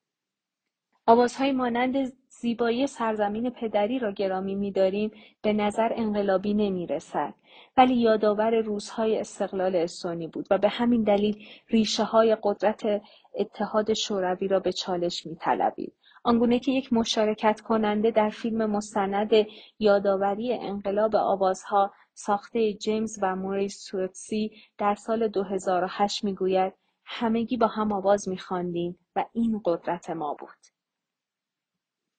آوازهایی 1.05 1.51
مانند 1.51 2.13
زیبایی 2.29 2.87
سرزمین 2.87 3.49
پدری 3.49 3.99
را 3.99 4.11
گرامی 4.11 4.55
میداریم 4.55 5.11
به 5.41 5.53
نظر 5.53 5.93
انقلابی 5.95 6.53
نمی‌رسد 6.53 7.33
ولی 7.77 7.95
یادآور 7.95 8.55
روزهای 8.55 9.19
استقلال 9.19 9.75
استونی 9.75 10.27
بود 10.27 10.47
و 10.51 10.57
به 10.57 10.69
همین 10.69 11.03
دلیل 11.03 11.45
ریشه 11.69 12.03
های 12.03 12.37
قدرت 12.43 13.01
اتحاد 13.35 13.93
شوروی 13.93 14.47
را 14.47 14.59
به 14.59 14.71
چالش 14.71 15.25
میطلبید. 15.25 15.93
آنگونه 16.23 16.59
که 16.59 16.71
یک 16.71 16.93
مشارکت 16.93 17.61
کننده 17.61 18.11
در 18.11 18.29
فیلم 18.29 18.65
مستند 18.65 19.31
یادآوری 19.79 20.53
انقلاب 20.53 21.15
آوازها 21.15 21.93
ساخته 22.13 22.73
جیمز 22.73 23.19
و 23.21 23.35
موریس 23.35 23.77
سوتسی 23.77 24.51
در 24.77 24.95
سال 24.95 25.27
2008 25.27 26.23
می‌گوید 26.23 26.73
همگی 27.05 27.57
با 27.57 27.67
هم 27.67 27.91
آواز 27.91 28.29
میخواندیم 28.29 28.99
و 29.15 29.25
این 29.33 29.61
قدرت 29.65 30.09
ما 30.09 30.33
بود. 30.33 30.57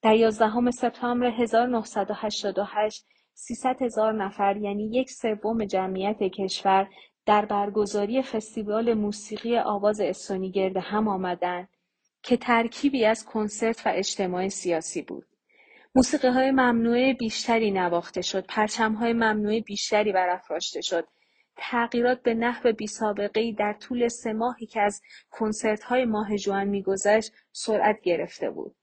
در 0.02 0.14
11 0.14 0.70
سپتامبر 0.70 1.26
1988 1.26 3.06
300 3.34 3.82
هزار 3.82 4.12
نفر 4.12 4.56
یعنی 4.56 4.84
یک 4.84 5.10
سوم 5.10 5.64
جمعیت 5.64 6.22
کشور 6.22 6.88
در 7.26 7.44
برگزاری 7.44 8.22
فستیوال 8.22 8.94
موسیقی 8.94 9.58
آواز 9.58 10.00
استونی 10.00 10.50
گرد 10.50 10.76
هم 10.76 11.08
آمدند 11.08 11.68
که 12.22 12.36
ترکیبی 12.36 13.04
از 13.04 13.24
کنسرت 13.24 13.86
و 13.86 13.92
اجتماع 13.94 14.48
سیاسی 14.48 15.02
بود. 15.02 15.26
موسیقی 15.94 16.28
های 16.28 16.50
ممنوعه 16.50 17.14
بیشتری 17.14 17.70
نواخته 17.70 18.22
شد، 18.22 18.46
پرچم 18.46 18.92
های 18.92 19.12
ممنوعه 19.12 19.60
بیشتری 19.60 20.12
برافراشته 20.12 20.80
شد، 20.80 21.08
تغییرات 21.56 22.22
به 22.22 22.34
نحو 22.34 22.72
بی 22.72 23.52
در 23.52 23.72
طول 23.72 24.08
سه 24.08 24.32
ماهی 24.32 24.66
که 24.66 24.80
از 24.80 25.00
کنسرت 25.30 25.82
های 25.82 26.04
ماه 26.04 26.36
جوان 26.36 26.68
میگذشت 26.68 27.32
سرعت 27.52 28.00
گرفته 28.00 28.50
بود. 28.50 28.76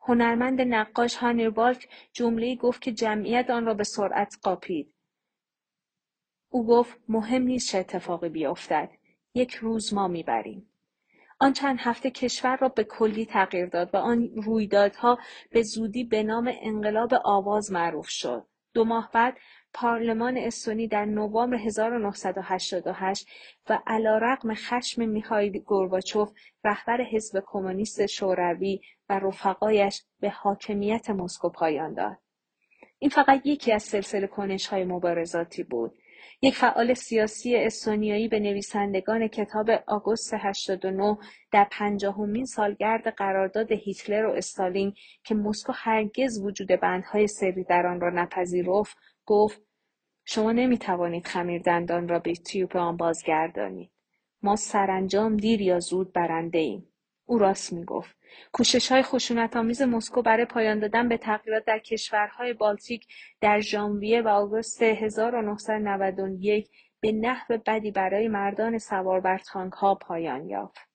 هنرمند 0.00 0.60
نقاش 0.60 1.14
هانیر 1.14 1.50
بالک 1.50 1.88
جمله 2.12 2.56
گفت 2.56 2.82
که 2.82 2.92
جمعیت 2.92 3.50
آن 3.50 3.66
را 3.66 3.74
به 3.74 3.84
سرعت 3.84 4.38
قاپید. 4.42 4.94
او 6.48 6.66
گفت 6.66 7.00
مهم 7.08 7.42
نیست 7.42 7.70
چه 7.70 7.78
اتفاقی 7.78 8.28
بیفتد. 8.28 8.90
یک 9.34 9.54
روز 9.54 9.94
ما 9.94 10.08
می‌بریم. 10.08 10.71
آن 11.42 11.52
چند 11.52 11.76
هفته 11.80 12.10
کشور 12.10 12.56
را 12.56 12.68
به 12.68 12.84
کلی 12.84 13.26
تغییر 13.26 13.66
داد 13.66 13.90
و 13.94 13.96
آن 13.96 14.30
رویدادها 14.34 15.18
به 15.50 15.62
زودی 15.62 16.04
به 16.04 16.22
نام 16.22 16.52
انقلاب 16.62 17.14
آواز 17.24 17.72
معروف 17.72 18.08
شد. 18.08 18.46
دو 18.74 18.84
ماه 18.84 19.10
بعد 19.14 19.38
پارلمان 19.74 20.36
استونی 20.36 20.88
در 20.88 21.04
نوامبر 21.04 21.56
1988 21.56 23.26
و 23.68 23.78
رقم 23.88 24.54
خشم 24.54 25.08
میخائیل 25.08 25.58
گورباچوف 25.58 26.32
رهبر 26.64 27.00
حزب 27.02 27.42
کمونیست 27.46 28.06
شوروی 28.06 28.80
و 29.08 29.18
رفقایش 29.18 30.02
به 30.20 30.30
حاکمیت 30.30 31.10
مسکو 31.10 31.48
پایان 31.48 31.94
داد. 31.94 32.18
این 32.98 33.10
فقط 33.10 33.40
یکی 33.44 33.72
از 33.72 33.82
سلسله 33.82 34.26
کنش 34.26 34.66
های 34.66 34.84
مبارزاتی 34.84 35.62
بود. 35.62 35.94
یک 36.44 36.56
فعال 36.56 36.94
سیاسی 36.94 37.56
استونیایی 37.56 38.28
به 38.28 38.40
نویسندگان 38.40 39.28
کتاب 39.28 39.70
آگوست 39.86 40.34
89 40.34 41.18
در 41.50 41.66
پنجاهمین 41.70 42.44
سالگرد 42.44 43.08
قرارداد 43.08 43.72
هیتلر 43.72 44.26
و 44.26 44.30
استالین 44.30 44.94
که 45.24 45.34
مسکو 45.34 45.72
هرگز 45.76 46.40
وجود 46.40 46.68
بندهای 46.68 47.26
سری 47.26 47.64
در 47.64 47.86
آن 47.86 48.00
را 48.00 48.10
نپذیرفت 48.10 48.96
گفت 49.26 49.62
شما 50.24 50.52
نمی 50.52 50.78
توانید 50.78 51.26
خمیر 51.26 51.62
دندان 51.62 52.08
را 52.08 52.18
به 52.18 52.32
تیوب 52.32 52.76
آن 52.76 52.96
بازگردانید 52.96 53.90
ما 54.42 54.56
سرانجام 54.56 55.36
دیر 55.36 55.60
یا 55.60 55.80
زود 55.80 56.12
برنده 56.12 56.58
ایم 56.58 56.88
او 57.26 57.38
راست 57.38 57.72
می 57.72 57.84
گفت. 57.84 58.21
کوشش 58.52 58.92
های 58.92 59.02
خشونت 59.02 59.56
آمیز 59.56 59.82
مسکو 59.82 60.22
برای 60.22 60.44
پایان 60.44 60.78
دادن 60.78 61.08
به 61.08 61.16
تغییرات 61.16 61.64
در 61.64 61.78
کشورهای 61.78 62.52
بالتیک 62.52 63.06
در 63.40 63.60
ژانویه 63.60 64.22
و 64.22 64.28
آگوست 64.28 64.82
1991 64.82 66.68
به 67.00 67.12
نحو 67.12 67.58
بدی 67.66 67.90
برای 67.90 68.28
مردان 68.28 68.78
سوار 68.78 69.20
بر 69.20 69.38
تانک 69.38 69.72
ها 69.72 69.94
پایان 69.94 70.48
یافت. 70.48 70.88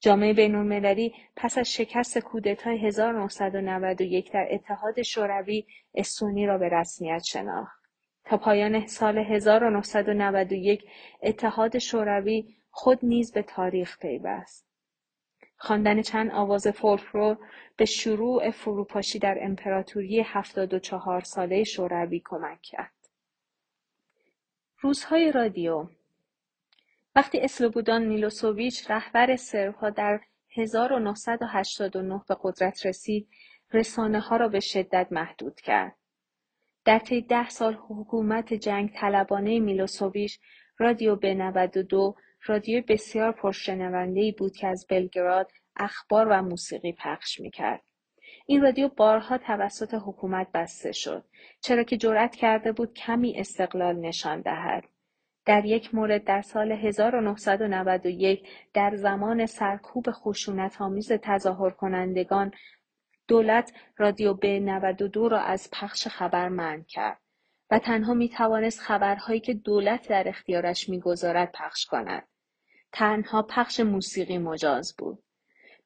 جامعه 0.00 0.32
بینالمللی 0.32 1.14
پس 1.36 1.58
از 1.58 1.72
شکست 1.72 2.18
کودتای 2.18 2.86
1991 2.86 4.32
در 4.32 4.48
اتحاد 4.50 5.02
شوروی 5.02 5.66
استونی 5.94 6.46
را 6.46 6.58
به 6.58 6.68
رسمیت 6.68 7.22
شناخت. 7.22 7.84
تا 8.24 8.36
پایان 8.36 8.86
سال 8.86 9.18
1991 9.18 10.84
اتحاد 11.22 11.78
شوروی 11.78 12.56
خود 12.70 12.98
نیز 13.02 13.32
به 13.32 13.42
تاریخ 13.42 13.98
پیوست. 13.98 14.73
خواندن 15.56 16.02
چند 16.02 16.30
آواز 16.30 16.68
فولکلور 16.68 17.38
به 17.76 17.84
شروع 17.84 18.50
فروپاشی 18.50 19.18
در 19.18 19.38
امپراتوری 19.40 20.20
هفتاد 20.20 20.74
و 20.74 20.78
چهار 20.78 21.20
ساله 21.20 21.64
شوروی 21.64 22.22
کمک 22.24 22.62
کرد. 22.62 22.92
روزهای 24.80 25.32
رادیو 25.32 25.86
وقتی 27.16 27.40
اسلوبودان 27.40 28.04
میلوسوویچ 28.04 28.90
رهبر 28.90 29.36
سربها 29.36 29.90
در 29.90 30.20
1989 30.50 32.22
به 32.28 32.36
قدرت 32.42 32.86
رسید 32.86 33.28
رسانه 33.72 34.20
ها 34.20 34.36
را 34.36 34.48
به 34.48 34.60
شدت 34.60 35.08
محدود 35.10 35.60
کرد. 35.60 35.96
در 36.84 36.98
طی 36.98 37.22
ده 37.22 37.48
سال 37.48 37.74
حکومت 37.74 38.54
جنگ 38.54 38.92
طلبانه 38.94 39.60
میلوسوویچ 39.60 40.40
رادیو 40.78 41.16
به 41.16 41.34
92 41.34 42.16
رادیو 42.46 42.82
بسیار 42.88 43.32
پرشنوندهای 43.32 44.32
بود 44.32 44.56
که 44.56 44.66
از 44.66 44.86
بلگراد 44.90 45.50
اخبار 45.76 46.26
و 46.30 46.42
موسیقی 46.42 46.92
پخش 46.92 47.40
می‌کرد. 47.40 47.82
این 48.46 48.62
رادیو 48.62 48.88
بارها 48.88 49.38
توسط 49.38 49.94
حکومت 49.94 50.46
بسته 50.54 50.92
شد 50.92 51.24
چرا 51.60 51.82
که 51.82 51.96
جرأت 51.96 52.36
کرده 52.36 52.72
بود 52.72 52.94
کمی 52.94 53.38
استقلال 53.38 53.96
نشان 53.96 54.40
دهد. 54.40 54.84
در 55.46 55.64
یک 55.64 55.94
مورد 55.94 56.24
در 56.24 56.42
سال 56.42 56.72
1991 56.72 58.48
در 58.74 58.96
زمان 58.96 59.46
سرکوب 59.46 60.06
خشونت 60.10 60.80
آمیز 60.80 61.12
تظاهر 61.12 61.70
کنندگان 61.70 62.52
دولت 63.28 63.72
رادیو 63.96 64.34
ب 64.34 64.46
92 64.46 65.28
را 65.28 65.40
از 65.40 65.70
پخش 65.72 66.08
خبر 66.08 66.48
منع 66.48 66.82
کرد 66.82 67.20
و 67.70 67.78
تنها 67.78 68.14
می 68.14 68.28
توانست 68.28 68.80
خبرهایی 68.80 69.40
که 69.40 69.54
دولت 69.54 70.08
در 70.08 70.28
اختیارش 70.28 70.88
می‌گذارد 70.88 71.52
پخش 71.52 71.86
کند. 71.86 72.28
تنها 72.94 73.42
پخش 73.42 73.80
موسیقی 73.80 74.38
مجاز 74.38 74.94
بود. 74.98 75.22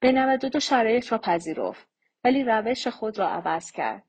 به 0.00 0.12
92 0.12 0.60
شرایط 0.60 1.12
را 1.12 1.18
پذیرفت 1.18 1.88
ولی 2.24 2.44
روش 2.44 2.86
خود 2.86 3.18
را 3.18 3.28
عوض 3.28 3.70
کرد. 3.70 4.04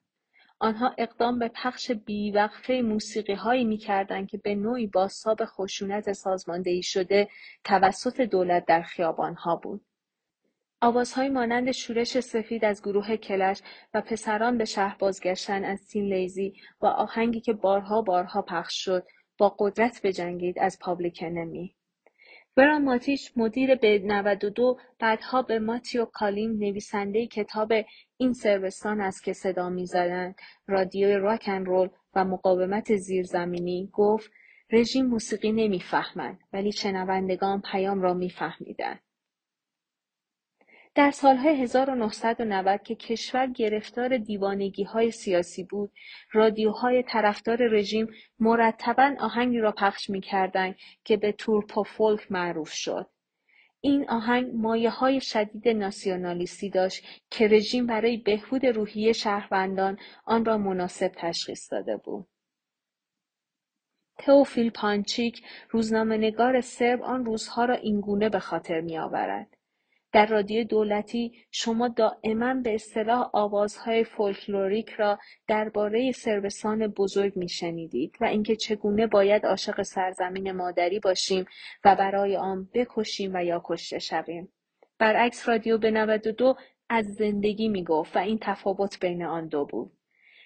آنها 0.59 0.95
اقدام 0.97 1.39
به 1.39 1.47
پخش 1.47 1.91
بیوقفه 1.91 2.81
موسیقی 2.81 3.33
هایی 3.33 3.65
می 3.65 3.77
که 3.77 4.37
به 4.43 4.55
نوعی 4.55 4.87
باستاب 4.87 5.45
خشونت 5.45 6.11
سازماندهی 6.13 6.83
شده 6.83 7.29
توسط 7.63 8.21
دولت 8.21 8.65
در 8.65 8.81
خیابان 8.81 9.35
ها 9.35 9.55
بود. 9.55 9.85
آوازهایی 10.81 11.29
مانند 11.29 11.71
شورش 11.71 12.19
سفید 12.19 12.65
از 12.65 12.81
گروه 12.81 13.17
کلش 13.17 13.61
و 13.93 14.01
پسران 14.01 14.57
به 14.57 14.65
شهر 14.65 14.97
بازگشتن 14.99 15.65
از 15.65 15.87
تین 15.87 16.13
لیزی 16.13 16.53
و 16.81 16.85
آهنگی 16.85 17.41
که 17.41 17.53
بارها 17.53 18.01
بارها 18.01 18.41
پخش 18.41 18.85
شد 18.85 19.07
با 19.37 19.55
قدرت 19.59 20.01
بجنگید 20.03 20.59
از 20.59 20.79
پابلیک 20.79 21.23
انمی. 21.23 21.75
وران 22.59 22.83
ماتیچ 22.83 23.31
مدیر 23.35 23.75
B92 23.75 24.77
بعدها 24.99 25.41
به 25.41 25.59
ماتیو 25.59 26.05
کالین 26.05 26.51
نویسنده 26.51 27.27
کتاب 27.27 27.73
این 28.17 28.33
صربستان 28.33 29.01
است 29.01 29.23
که 29.23 29.33
صدا 29.33 29.69
می‌زدند. 29.69 30.35
رادیو 30.67 31.19
راک 31.19 31.49
رول 31.49 31.89
و 32.15 32.25
مقاومت 32.25 32.95
زیرزمینی 32.95 33.89
گفت 33.93 34.31
رژیم 34.71 35.05
موسیقی 35.05 35.51
نمی‌فهمند 35.51 36.39
ولی 36.53 36.71
شنوندگان 36.71 37.61
پیام 37.71 38.01
را 38.01 38.13
میفهمیدند. 38.13 38.99
در 40.95 41.11
سالهای 41.11 41.61
1990 41.63 42.83
که 42.83 42.95
کشور 42.95 43.47
گرفتار 43.47 44.19
های 44.87 45.11
سیاسی 45.11 45.63
بود، 45.63 45.91
رادیوهای 46.31 47.03
طرفدار 47.03 47.57
رژیم 47.67 48.07
مرتبا 48.39 49.15
آهنگی 49.19 49.59
را 49.59 49.71
پخش 49.71 50.09
می‌کردند 50.09 50.75
که 51.03 51.17
به 51.17 51.31
تورپو 51.31 51.83
فولک 51.83 52.31
معروف 52.31 52.71
شد. 52.71 53.09
این 53.81 54.09
آهنگ 54.09 54.51
مایه 54.53 54.89
های 54.89 55.21
شدید 55.21 55.67
ناسیونالیستی 55.67 56.69
داشت 56.69 57.05
که 57.29 57.47
رژیم 57.47 57.85
برای 57.85 58.17
بهبود 58.17 58.65
روحیه 58.65 59.13
شهروندان 59.13 59.97
آن 60.25 60.45
را 60.45 60.57
مناسب 60.57 61.11
تشخیص 61.15 61.71
داده 61.71 61.97
بود. 61.97 62.27
تئوفیل 64.17 64.69
پانچیک 64.69 65.43
روزنامهنگار 65.69 66.61
سرب 66.61 67.01
آن 67.01 67.25
روزها 67.25 67.65
را 67.65 67.75
اینگونه 67.75 68.29
به 68.29 68.39
خاطر 68.39 68.81
میآورد 68.81 69.58
در 70.11 70.25
رادیو 70.25 70.63
دولتی 70.63 71.33
شما 71.51 71.87
دائما 71.87 72.53
به 72.53 72.73
اصطلاح 72.73 73.29
آوازهای 73.33 74.03
فولکلوریک 74.03 74.89
را 74.89 75.19
درباره 75.47 76.11
سربسان 76.11 76.87
بزرگ 76.87 77.35
میشنیدید 77.35 78.15
و 78.21 78.25
اینکه 78.25 78.55
چگونه 78.55 79.07
باید 79.07 79.45
عاشق 79.45 79.81
سرزمین 79.81 80.51
مادری 80.51 80.99
باشیم 80.99 81.45
و 81.85 81.95
برای 81.95 82.37
آن 82.37 82.69
بکشیم 82.73 83.31
و 83.33 83.43
یا 83.43 83.61
کشته 83.65 83.99
شویم. 83.99 84.51
برعکس 84.99 85.49
رادیو 85.49 85.77
به 85.77 85.91
92 85.91 86.55
از 86.89 87.05
زندگی 87.05 87.67
می‌گفت 87.67 88.15
و 88.15 88.19
این 88.19 88.37
تفاوت 88.41 88.99
بین 88.99 89.23
آن 89.23 89.47
دو 89.47 89.65
بود. 89.65 89.91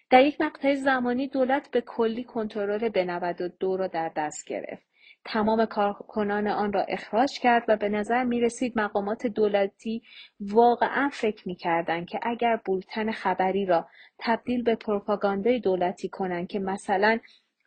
در 0.10 0.26
یک 0.26 0.42
مقطع 0.42 0.74
زمانی 0.74 1.28
دولت 1.28 1.72
به 1.72 1.82
کلی 1.82 2.24
کنترل 2.24 2.90
به 2.90 3.04
92 3.06 3.78
را 3.78 3.88
در 3.88 4.12
دست 4.16 4.48
گرفت. 4.48 4.93
تمام 5.26 5.66
کارکنان 5.66 6.48
آن 6.48 6.74
را 6.74 6.82
اخراج 6.82 7.40
کرد 7.40 7.64
و 7.68 7.78
به 7.78 7.90
نظر 7.90 8.24
می 8.24 8.42
رسید 8.42 8.80
مقامات 8.80 9.28
دولتی 9.28 10.02
واقعا 10.40 11.10
فکر 11.14 11.48
می 11.48 11.56
کردن 11.56 12.06
که 12.06 12.20
اگر 12.22 12.60
بولتن 12.66 13.12
خبری 13.12 13.66
را 13.66 13.88
تبدیل 14.20 14.64
به 14.64 14.76
پروپاگاندای 14.76 15.60
دولتی 15.60 16.10
کنند 16.10 16.48
که 16.48 16.60
مثلا 16.60 17.20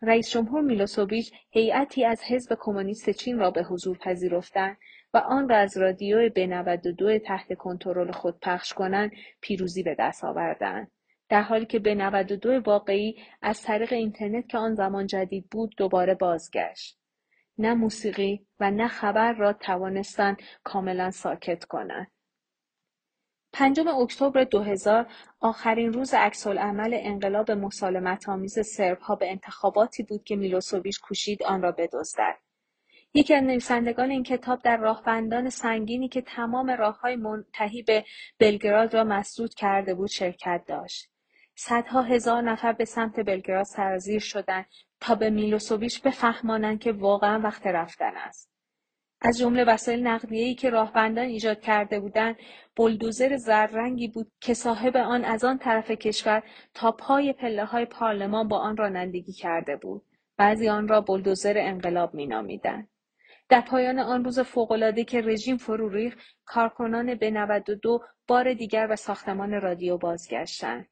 رئیس 0.02 0.30
جمهور 0.30 0.62
میلوسوویچ 0.62 1.32
هیئتی 1.50 2.04
از 2.04 2.22
حزب 2.22 2.56
کمونیست 2.60 3.10
چین 3.10 3.38
را 3.38 3.50
به 3.50 3.62
حضور 3.62 3.98
پذیرفتند 3.98 4.76
و 5.14 5.18
آن 5.18 5.48
را 5.48 5.56
از 5.56 5.76
رادیو 5.76 6.30
به 6.30 6.46
92 6.46 7.18
تحت 7.18 7.54
کنترل 7.54 8.10
خود 8.10 8.40
پخش 8.40 8.74
کنند 8.74 9.12
پیروزی 9.40 9.82
به 9.82 9.96
دست 9.98 10.24
آوردند. 10.24 10.90
در 11.28 11.42
حالی 11.42 11.66
که 11.66 11.78
به 11.78 11.94
92 11.94 12.60
واقعی 12.64 13.16
از 13.42 13.62
طریق 13.62 13.92
اینترنت 13.92 14.48
که 14.48 14.58
آن 14.58 14.74
زمان 14.74 15.06
جدید 15.06 15.48
بود 15.50 15.74
دوباره 15.76 16.14
بازگشت. 16.14 16.98
نه 17.58 17.74
موسیقی 17.74 18.46
و 18.60 18.70
نه 18.70 18.88
خبر 18.88 19.32
را 19.32 19.52
توانستند 19.52 20.42
کاملا 20.64 21.10
ساکت 21.10 21.64
کنند. 21.64 22.10
پنجم 23.52 23.88
اکتبر 23.88 24.44
2000 24.44 25.06
آخرین 25.40 25.92
روز 25.92 26.14
عکسالعمل 26.14 26.90
انقلاب 27.02 27.50
مسالمت 27.50 28.28
آمیز 28.28 28.80
ها 29.00 29.14
به 29.14 29.30
انتخاباتی 29.30 30.02
بود 30.02 30.24
که 30.24 30.36
میلوسوویچ 30.36 31.00
کوشید 31.00 31.42
آن 31.42 31.62
را 31.62 31.72
بدزدد. 31.72 32.38
یکی 33.14 33.34
از 33.34 33.42
نویسندگان 33.42 34.10
این 34.10 34.22
کتاب 34.22 34.62
در 34.62 34.76
راهبندان 34.76 35.50
سنگینی 35.50 36.08
که 36.08 36.22
تمام 36.22 36.70
راههای 36.70 37.16
منتهی 37.16 37.82
به 37.82 38.04
بلگراد 38.38 38.94
را 38.94 39.04
مسدود 39.04 39.54
کرده 39.54 39.94
بود 39.94 40.08
شرکت 40.08 40.64
داشت. 40.66 41.10
صدها 41.54 42.02
هزار 42.02 42.42
نفر 42.42 42.72
به 42.72 42.84
سمت 42.84 43.20
بلگراد 43.20 43.64
سرازیر 43.64 44.20
شدند 44.20 44.66
تا 45.00 45.14
به 45.14 45.30
میلوسوویچ 45.30 46.02
بفهمانند 46.02 46.80
که 46.80 46.92
واقعا 46.92 47.40
وقت 47.40 47.66
رفتن 47.66 48.16
است. 48.16 48.50
از 49.20 49.38
جمله 49.38 49.64
وسایل 49.64 50.06
نقلیه‌ای 50.06 50.54
که 50.54 50.70
راهبندان 50.70 51.24
ایجاد 51.24 51.60
کرده 51.60 52.00
بودند 52.00 52.36
بلدوزر 52.76 53.36
زررنگی 53.36 54.08
بود 54.08 54.32
که 54.40 54.54
صاحب 54.54 54.96
آن 54.96 55.24
از 55.24 55.44
آن 55.44 55.58
طرف 55.58 55.90
کشور 55.90 56.42
تا 56.74 56.92
پای 56.92 57.32
پله 57.32 57.64
های 57.64 57.84
پارلمان 57.84 58.48
با 58.48 58.58
آن 58.58 58.76
رانندگی 58.76 59.32
کرده 59.32 59.76
بود. 59.76 60.02
بعضی 60.36 60.68
آن 60.68 60.88
را 60.88 61.00
بلدوزر 61.00 61.54
انقلاب 61.56 62.14
مینامیدند. 62.14 62.88
در 63.48 63.60
پایان 63.60 63.98
آن 63.98 64.24
روز 64.24 64.40
فوقالعاده 64.40 65.04
که 65.04 65.20
رژیم 65.20 65.56
فرو 65.56 65.88
ریخت 65.88 66.18
کارکنان 66.44 67.14
به 67.14 67.30
92 67.30 68.00
بار 68.26 68.54
دیگر 68.54 68.86
به 68.86 68.96
ساختمان 68.96 69.60
رادیو 69.60 69.98
بازگشتند. 69.98 70.88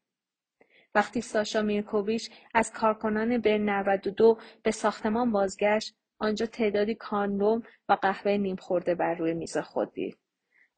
وقتی 0.95 1.21
ساشا 1.21 1.63
میرکوویچ 1.63 2.31
از 2.55 2.73
کارکنان 2.73 3.39
بر 3.39 3.59
92 3.59 4.39
به 4.63 4.71
ساختمان 4.71 5.33
بازگشت 5.33 5.95
آنجا 6.19 6.47
تعدادی 6.47 6.95
کاندوم 6.95 7.63
و 7.89 7.93
قهوه 7.93 8.33
نیم 8.33 8.57
خورده 8.57 8.95
بر 8.95 9.15
روی 9.15 9.35
میز 9.35 9.59
خود 9.59 9.93
دید. 9.93 10.19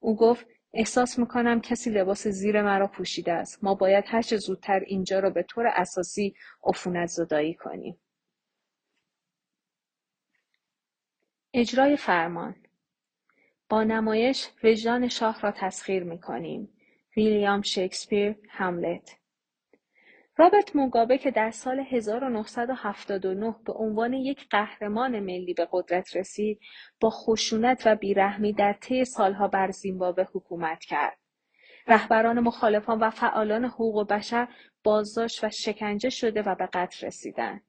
او 0.01 0.17
گفت 0.17 0.47
احساس 0.75 1.19
می‌کنم 1.19 1.61
کسی 1.61 1.91
لباس 1.91 2.27
زیر 2.27 2.63
مرا 2.63 2.87
پوشیده 2.87 3.33
است. 3.33 3.65
ما 3.65 3.75
باید 3.75 4.05
هرچه 4.07 4.37
زودتر 4.37 4.81
اینجا 4.87 5.19
را 5.19 5.31
به 5.31 5.43
طور 5.43 5.67
اساسی 5.67 6.35
عفونت 6.65 7.09
زدایی 7.09 7.55
کنیم. 7.55 7.99
اجرای 11.55 11.97
فرمان 11.97 12.57
با 13.69 13.85
نمایش 13.85 14.49
وجدان 14.65 15.09
شاه 15.09 15.41
را 15.41 15.53
تسخیر 15.53 16.03
می‌کنیم. 16.03 16.69
ویلیام 17.17 17.63
شکسپیر 17.63 18.37
هملت 18.49 19.17
رابرت 20.39 20.77
موگابه 20.77 21.19
که 21.19 21.31
در 21.31 21.51
سال 21.51 21.81
1979 21.81 23.55
به 23.65 23.73
عنوان 23.73 24.13
یک 24.13 24.49
قهرمان 24.51 25.21
ملی 25.21 25.55
به 25.55 25.69
قدرت 25.73 26.17
رسید 26.17 26.61
با 27.01 27.11
خشونت 27.11 27.83
و 27.87 27.97
بیرحمی 27.97 28.53
در 28.53 28.73
طی 28.73 29.05
سالها 29.05 29.49
بر 29.49 29.71
زیمبابوه 29.71 30.25
حکومت 30.33 30.85
کرد. 30.85 31.19
رهبران 31.87 32.41
مخالفان 32.41 32.99
و 32.99 33.11
فعالان 33.11 33.65
حقوق 33.65 34.09
بشر 34.09 34.49
بازداشت 34.85 35.45
و 35.45 35.51
شکنجه 35.51 36.11
شده 36.11 36.43
و 36.43 36.55
به 36.55 36.67
قتل 36.67 37.07
رسیدند. 37.07 37.63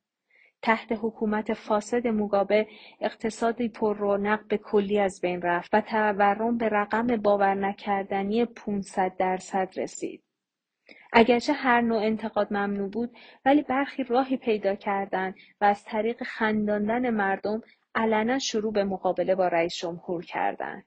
تحت 0.62 0.92
حکومت 0.92 1.54
فاسد 1.54 2.08
موگابه 2.08 2.68
اقتصادی 3.02 3.70
پر 3.70 3.98
رونق 3.98 4.48
به 4.48 4.58
کلی 4.58 5.00
از 5.00 5.20
بین 5.22 5.42
رفت 5.42 5.70
و 5.74 5.82
تورم 5.82 6.58
به 6.58 6.70
رقم 6.70 7.08
باور 7.08 7.56
نکردنی 7.56 8.46
500 8.46 9.12
درصد 9.18 9.74
رسید. 9.78 10.27
اگرچه 11.14 11.54
هر 11.54 11.82
نوع 11.82 12.02
انتقاد 12.02 12.54
ممنوع 12.54 12.90
بود 12.90 13.18
ولی 13.46 13.62
برخی 13.62 14.04
راهی 14.04 14.38
پیدا 14.38 14.76
کردند 14.76 15.36
و 15.62 15.66
از 15.66 15.84
طریق 15.84 16.24
خنداندن 16.24 17.10
مردم 17.10 17.62
علنا 17.96 18.40
شروع 18.40 18.74
به 18.74 18.84
مقابله 18.84 19.36
با 19.36 19.48
رئیس 19.48 19.76
جمهور 19.76 20.26
کردند. 20.26 20.86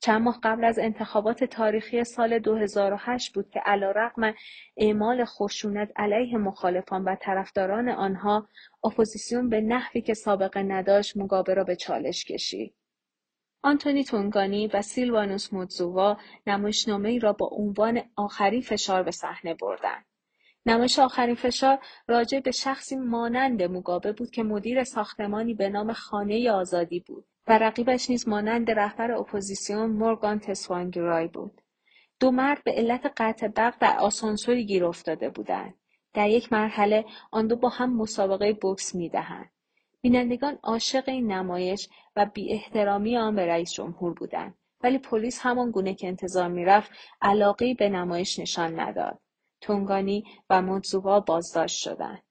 چند 0.00 0.22
ماه 0.22 0.40
قبل 0.42 0.64
از 0.64 0.78
انتخابات 0.78 1.44
تاریخی 1.44 2.04
سال 2.04 2.38
2008 2.38 3.34
بود 3.34 3.50
که 3.50 3.60
علیرغم 3.60 4.34
اعمال 4.76 5.24
خشونت 5.24 5.92
علیه 5.96 6.38
مخالفان 6.38 7.04
و 7.04 7.16
طرفداران 7.20 7.88
آنها 7.88 8.48
اپوزیسیون 8.84 9.48
به 9.48 9.60
نحوی 9.60 10.00
که 10.00 10.14
سابقه 10.14 10.62
نداشت 10.62 11.16
مقابله 11.16 11.54
را 11.54 11.64
به 11.64 11.76
چالش 11.76 12.24
کشید 12.24 12.74
آنتونی 13.64 14.04
تونگانی 14.04 14.66
و 14.66 14.82
سیلوانوس 14.82 15.52
مودزووا 15.52 16.16
ای 17.04 17.18
را 17.18 17.32
با 17.32 17.50
عنوان 17.52 18.02
آخرین 18.16 18.60
فشار 18.60 19.02
به 19.02 19.10
صحنه 19.10 19.54
بردند. 19.54 20.04
نمایش 20.66 20.98
آخرین 20.98 21.34
فشار 21.34 21.78
راجع 22.08 22.40
به 22.40 22.50
شخصی 22.50 22.96
مانند 22.96 23.62
موگابه 23.62 24.12
بود 24.12 24.30
که 24.30 24.42
مدیر 24.42 24.84
ساختمانی 24.84 25.54
به 25.54 25.68
نام 25.68 25.92
خانه 25.92 26.50
آزادی 26.50 27.00
بود 27.00 27.24
و 27.46 27.58
رقیبش 27.58 28.10
نیز 28.10 28.28
مانند 28.28 28.70
رهبر 28.70 29.12
اپوزیسیون 29.12 29.90
مورگان 29.90 30.38
تسوانگرای 30.38 31.28
بود. 31.28 31.60
دو 32.20 32.30
مرد 32.30 32.64
به 32.64 32.72
علت 32.72 33.12
قطع 33.16 33.48
برق 33.48 33.74
در 33.80 33.96
آسانسوری 33.98 34.66
گیر 34.66 34.84
افتاده 34.84 35.30
بودند. 35.30 35.74
در 36.14 36.28
یک 36.28 36.52
مرحله 36.52 37.04
آن 37.30 37.46
دو 37.46 37.56
با 37.56 37.68
هم 37.68 37.96
مسابقه 37.96 38.52
بوکس 38.52 38.94
می‌دهند. 38.94 39.50
بینندگان 40.04 40.58
عاشق 40.62 41.08
این 41.08 41.32
نمایش 41.32 41.88
و 42.16 42.26
احترامی 42.48 43.16
آن 43.16 43.36
به 43.36 43.46
رئیس 43.46 43.72
جمهور 43.72 44.14
بودند. 44.14 44.54
ولی 44.82 44.98
پلیس 44.98 45.40
همان 45.40 45.70
گونه 45.70 45.94
که 45.94 46.06
انتظار 46.08 46.48
می‌رفت 46.48 46.90
علاقی 47.22 47.74
به 47.74 47.88
نمایش 47.88 48.38
نشان 48.38 48.80
نداد. 48.80 49.20
تونگانی 49.60 50.24
و 50.50 50.62
مدزوها 50.62 51.20
بازداشت 51.20 51.76
شدند. 51.76 52.22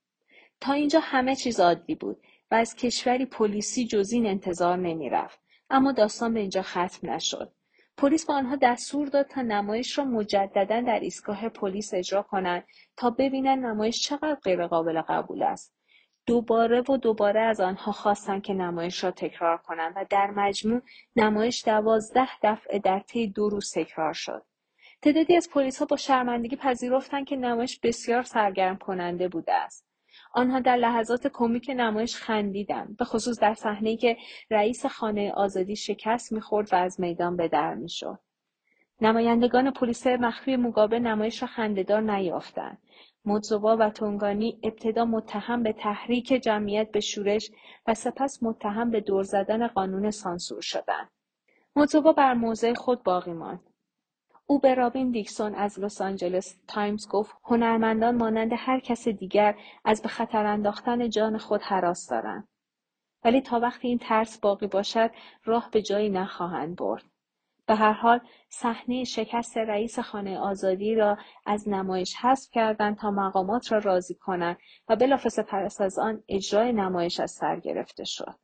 تا 0.62 0.74
اینجا 0.74 1.00
همه 1.00 1.36
چیز 1.36 1.60
عادی 1.60 1.96
بود 1.96 2.18
و 2.52 2.56
از 2.56 2.76
کشوری 2.76 3.26
پلیسی 3.26 3.88
جز 3.88 4.12
این 4.12 4.26
انتظار 4.26 4.78
نمی‌رفت. 4.78 5.40
اما 5.70 5.92
داستان 5.92 6.34
به 6.34 6.40
اینجا 6.40 6.62
ختم 6.62 7.12
نشد. 7.12 7.52
پلیس 7.98 8.26
به 8.26 8.34
آنها 8.34 8.56
دستور 8.56 9.08
داد 9.08 9.28
تا 9.28 9.42
نمایش 9.42 9.98
را 9.98 10.06
مجددا 10.06 10.82
در 10.82 11.00
ایستگاه 11.00 11.50
پلیس 11.50 11.94
اجرا 11.94 12.22
کنند 12.22 12.64
تا 12.98 13.10
ببینند 13.10 13.66
نمایش 13.66 14.02
چقدر 14.02 14.38
غیرقابل 14.44 15.02
قبول 15.02 15.44
است. 15.44 15.73
دوباره 16.26 16.82
و 16.82 16.98
دوباره 16.98 17.42
از 17.42 17.60
آنها 17.60 17.92
خواستند 17.92 18.44
که 18.44 18.54
نمایش 18.54 19.04
را 19.04 19.12
تکرار 19.12 19.58
کنند 19.58 19.94
و 19.96 20.06
در 20.10 20.32
مجموع 20.32 20.82
نمایش 21.16 21.66
دوازده 21.66 22.30
دفعه 22.44 22.80
در 22.80 23.00
طی 23.00 23.28
دو 23.28 23.50
روز 23.50 23.72
تکرار 23.72 24.14
شد. 24.14 24.44
تعدادی 25.02 25.36
از 25.36 25.50
ها 25.80 25.86
با 25.86 25.98
شرمندگی 25.98 26.56
پذیرفتند 26.56 27.26
که 27.26 27.36
نمایش 27.36 27.80
بسیار 27.80 28.24
سرگرم 28.24 28.78
کننده 28.78 29.28
بوده 29.28 29.54
است. 29.54 29.86
آنها 30.34 30.60
در 30.60 30.76
لحظات 30.76 31.28
کمیک 31.28 31.72
نمایش 31.76 32.16
خندیدند 32.16 32.98
به 32.98 33.06
خصوص 33.06 33.40
در 33.40 33.54
صحنه 33.54 33.98
که 33.98 34.18
رئیس 34.52 34.86
خانه 34.86 35.32
آزادی 35.32 35.76
شکست 35.76 36.32
می‌خورد 36.32 36.74
و 36.74 36.76
از 36.76 37.00
میدان 37.00 37.38
به 37.38 37.48
در 37.48 37.74
می‌شد. 37.74 38.20
نمایندگان 39.02 39.72
پلیس 39.72 40.08
مخفی 40.08 40.56
مقابل 40.56 41.00
نمایش 41.00 41.42
را 41.42 41.48
خندهدار 41.48 42.02
نیافتند. 42.02 42.78
مودزووا 43.26 43.78
و 43.80 43.90
تونگانی 43.90 44.60
ابتدا 44.64 45.06
متهم 45.06 45.64
به 45.64 45.74
تحریک 45.74 46.28
جمعیت 46.28 46.92
به 46.92 47.00
شورش 47.00 47.52
و 47.88 47.94
سپس 47.94 48.44
متهم 48.44 48.92
به 48.92 49.02
دور 49.02 49.24
زدن 49.24 49.68
قانون 49.68 50.12
سانسور 50.12 50.62
شدند. 50.62 51.10
مودزووا 51.76 52.14
بر 52.14 52.34
موضع 52.34 52.74
خود 52.74 53.04
باقی 53.04 53.34
ماند. 53.34 53.70
او 54.46 54.60
به 54.60 54.74
رابین 54.74 55.12
دیکسون 55.12 55.56
از 55.56 55.80
لس 55.80 56.02
آنجلس 56.02 56.56
تایمز 56.68 57.08
گفت 57.08 57.36
هنرمندان 57.44 58.16
مانند 58.16 58.52
هر 58.58 58.80
کس 58.80 59.08
دیگر 59.08 59.58
از 59.86 60.02
به 60.02 60.10
خطر 60.10 60.46
انداختن 60.46 61.10
جان 61.10 61.38
خود 61.38 61.62
حراس 61.62 62.10
دارند. 62.10 62.48
ولی 63.24 63.42
تا 63.42 63.60
وقتی 63.60 63.88
این 63.88 63.98
ترس 63.98 64.40
باقی 64.40 64.68
باشد 64.68 65.12
راه 65.44 65.70
به 65.72 65.82
جایی 65.82 66.10
نخواهند 66.10 66.76
برد. 66.76 67.13
به 67.66 67.76
هر 67.76 67.92
حال 67.92 68.20
صحنه 68.50 69.04
شکست 69.04 69.58
رئیس 69.58 70.00
خانه 70.00 70.40
آزادی 70.40 70.96
را 70.96 71.18
از 71.46 71.70
نمایش 71.70 72.16
حذف 72.16 72.52
کردند 72.52 72.98
تا 72.98 73.12
مقامات 73.12 73.72
را 73.72 73.78
راضی 73.78 74.16
کنند 74.16 74.58
و 74.90 74.96
بلافاصله 74.96 75.46
پس 75.46 75.82
از 75.82 76.00
آن 76.00 76.24
اجرای 76.28 76.74
نمایش 76.74 77.20
از 77.20 77.32
سر 77.32 77.60
گرفته 77.60 78.04
شد. 78.04 78.36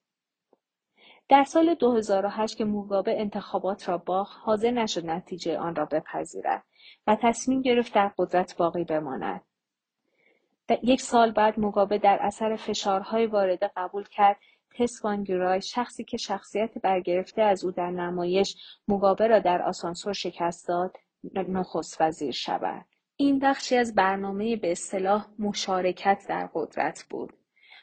در 1.30 1.44
سال 1.44 1.74
2008 1.74 2.58
که 2.58 2.66
موگابه 2.66 3.22
انتخابات 3.22 3.90
را 3.90 3.98
باخت 3.98 4.40
حاضر 4.44 4.72
نشد 4.72 5.06
نتیجه 5.06 5.58
آن 5.58 5.76
را 5.76 5.86
بپذیرد 5.86 6.64
و 7.08 7.18
تصمیم 7.22 7.62
گرفت 7.62 7.94
در 7.94 8.12
قدرت 8.18 8.58
باقی 8.58 8.84
بماند. 8.84 9.42
یک 10.84 11.02
سال 11.02 11.32
بعد 11.32 11.60
موگابه 11.60 11.98
در 11.98 12.20
اثر 12.22 12.56
فشارهای 12.56 13.26
وارده 13.26 13.72
قبول 13.76 14.04
کرد 14.04 14.38
تسوانگرای 14.76 15.62
شخصی 15.62 16.04
که 16.04 16.18
شخصیت 16.18 16.78
برگرفته 16.78 17.42
از 17.42 17.66
او 17.66 17.72
در 17.72 17.92
نمایش 17.92 18.56
موگابه 18.88 19.28
را 19.28 19.40
در 19.40 19.62
آسانسور 19.62 20.14
شکست 20.14 20.68
داد 20.68 20.98
نخست 21.34 22.02
وزیر 22.02 22.32
شود. 22.32 22.86
این 23.16 23.40
بخشی 23.40 23.78
از 23.78 23.96
برنامه 23.96 24.56
به 24.56 24.72
اصطلاح 24.72 25.28
مشارکت 25.40 26.26
در 26.30 26.50
قدرت 26.54 27.06
بود. 27.10 27.34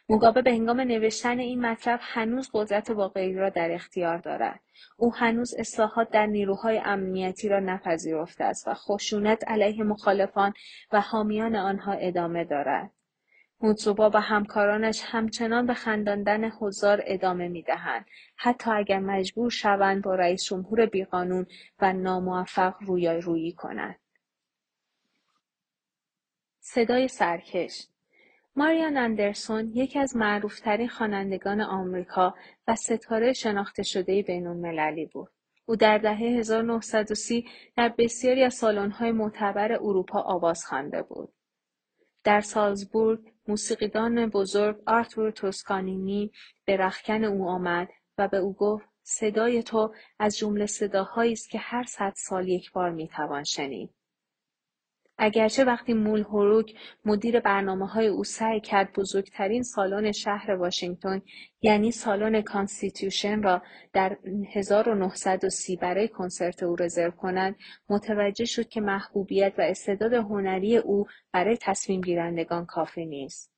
موگابه 0.08 0.42
به 0.42 0.50
هنگام 0.50 0.80
نوشتن 0.80 1.38
این 1.38 1.66
مطلب 1.66 2.00
هنوز 2.02 2.50
قدرت 2.54 2.90
واقعی 2.90 3.34
را 3.34 3.50
در 3.50 3.70
اختیار 3.72 4.18
دارد. 4.18 4.60
او 4.96 5.14
هنوز 5.14 5.54
اصلاحات 5.58 6.10
در 6.10 6.26
نیروهای 6.26 6.80
امنیتی 6.84 7.48
را 7.48 7.60
نپذیرفته 7.60 8.44
است 8.44 8.68
و 8.68 8.74
خشونت 8.74 9.44
علیه 9.46 9.82
مخالفان 9.82 10.52
و 10.92 11.00
حامیان 11.00 11.56
آنها 11.56 11.92
ادامه 11.92 12.44
دارد. 12.44 12.90
موتسوبا 13.60 14.10
و 14.14 14.16
همکارانش 14.20 15.02
همچنان 15.04 15.66
به 15.66 15.74
خنداندن 15.74 16.50
حضار 16.50 17.02
ادامه 17.06 17.48
می‌دهند 17.48 18.06
حتی 18.36 18.70
اگر 18.70 18.98
مجبور 18.98 19.50
شوند 19.50 20.02
با 20.02 20.14
رئیس 20.14 20.44
جمهور 20.44 20.86
بیقانون 20.86 21.46
و 21.80 21.92
ناموفق 21.92 22.74
رویارویی 22.80 23.52
کنند 23.52 23.98
صدای 26.60 27.08
سرکش 27.08 27.88
ماریان 28.56 28.96
اندرسون 28.96 29.70
یکی 29.74 29.98
از 29.98 30.16
معروفترین 30.16 30.88
خوانندگان 30.88 31.60
آمریکا 31.60 32.34
و 32.68 32.74
ستاره 32.74 33.32
شناخته 33.32 33.82
شده 33.82 34.22
بین 34.22 34.46
المللی 34.46 35.06
بود. 35.06 35.30
او 35.66 35.76
در 35.76 35.98
دهه 35.98 36.18
1930 36.18 37.46
در 37.76 37.94
بسیاری 37.98 38.44
از 38.44 38.54
سالن‌های 38.54 39.12
معتبر 39.12 39.72
اروپا 39.72 40.20
آواز 40.20 40.64
خوانده 40.64 41.02
بود. 41.02 41.32
در 42.24 42.40
سالزبورگ 42.40 43.20
موسیقیدان 43.48 44.26
بزرگ 44.26 44.82
آرتور 44.86 45.30
توسکانینی 45.30 46.30
به 46.64 46.76
رخکن 46.76 47.24
او 47.24 47.48
آمد 47.48 47.88
و 48.18 48.28
به 48.28 48.36
او 48.36 48.54
گفت 48.54 48.88
صدای 49.02 49.62
تو 49.62 49.94
از 50.18 50.38
جمله 50.38 50.66
صداهایی 50.66 51.32
است 51.32 51.50
که 51.50 51.58
هر 51.58 51.84
صد 51.84 52.12
سال 52.16 52.48
یک 52.48 52.72
بار 52.72 52.90
می‌توان 52.90 53.44
شنید. 53.44 53.90
اگرچه 55.18 55.64
وقتی 55.64 55.94
مول 55.94 56.20
هوروک 56.20 56.74
مدیر 57.04 57.40
برنامه 57.40 57.86
های 57.86 58.06
او 58.06 58.24
سعی 58.24 58.60
کرد 58.60 58.92
بزرگترین 58.92 59.62
سالن 59.62 60.12
شهر 60.12 60.50
واشنگتن 60.50 61.22
یعنی 61.62 61.90
سالن 61.90 62.40
کانستیتوشن 62.40 63.42
را 63.42 63.62
در 63.92 64.16
1930 64.54 65.76
برای 65.76 66.08
کنسرت 66.08 66.62
او 66.62 66.76
رزرو 66.76 67.10
کنند 67.10 67.56
متوجه 67.88 68.44
شد 68.44 68.68
که 68.68 68.80
محبوبیت 68.80 69.54
و 69.58 69.62
استعداد 69.62 70.12
هنری 70.12 70.76
او 70.76 71.06
برای 71.32 71.56
تصمیم 71.60 72.00
گیرندگان 72.00 72.66
کافی 72.66 73.06
نیست. 73.06 73.52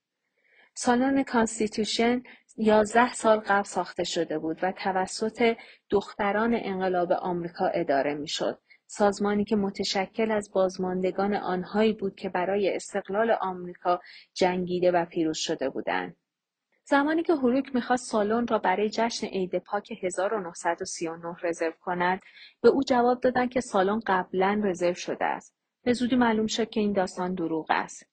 سالن 0.74 1.22
کانستیتوشن 1.22 2.22
یازده 2.56 3.12
سال 3.12 3.38
قبل 3.38 3.62
ساخته 3.62 4.04
شده 4.04 4.38
بود 4.38 4.58
و 4.62 4.72
توسط 4.72 5.56
دختران 5.90 6.58
انقلاب 6.62 7.12
آمریکا 7.12 7.66
اداره 7.66 8.14
می‌شد 8.14 8.58
سازمانی 8.90 9.44
که 9.44 9.56
متشکل 9.56 10.30
از 10.30 10.50
بازماندگان 10.52 11.34
آنهایی 11.34 11.92
بود 11.92 12.14
که 12.14 12.28
برای 12.28 12.76
استقلال 12.76 13.30
آمریکا 13.40 14.00
جنگیده 14.34 14.90
و 14.90 15.04
پیروز 15.04 15.38
شده 15.38 15.70
بودند. 15.70 16.16
زمانی 16.84 17.22
که 17.22 17.34
هروک 17.34 17.74
می‌خواست 17.74 18.10
سالن 18.10 18.46
را 18.46 18.58
برای 18.58 18.90
جشن 18.90 19.26
عید 19.26 19.58
پاک 19.58 19.92
1939 20.02 21.36
رزرو 21.42 21.72
کند 21.80 22.20
به 22.60 22.68
او 22.68 22.82
جواب 22.82 23.20
دادند 23.20 23.50
که 23.50 23.60
سالن 23.60 24.00
قبلا 24.06 24.60
رزرو 24.64 24.94
شده 24.94 25.24
است 25.24 25.54
به 25.84 25.92
زودی 25.92 26.16
معلوم 26.16 26.46
شد 26.46 26.70
که 26.70 26.80
این 26.80 26.92
داستان 26.92 27.34
دروغ 27.34 27.66
است 27.68 28.06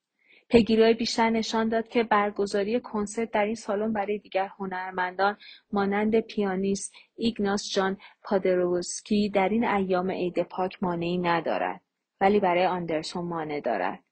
پیگیری 0.49 0.93
بیشتر 0.93 1.29
نشان 1.29 1.69
داد 1.69 1.87
که 1.87 2.03
برگزاری 2.03 2.79
کنسرت 2.79 3.31
در 3.31 3.45
این 3.45 3.55
سالن 3.55 3.93
برای 3.93 4.17
دیگر 4.17 4.49
هنرمندان 4.59 5.37
مانند 5.71 6.19
پیانیست 6.19 6.93
ایگناس 7.15 7.69
جان 7.73 7.97
پادروسکی 8.23 9.29
در 9.29 9.49
این 9.49 9.65
ایام 9.65 10.11
عید 10.11 10.43
پاک 10.43 10.83
مانعی 10.83 11.17
ندارد 11.17 11.81
ولی 12.21 12.39
برای 12.39 12.65
آندرسون 12.65 13.25
مانع 13.25 13.59
دارد. 13.59 14.03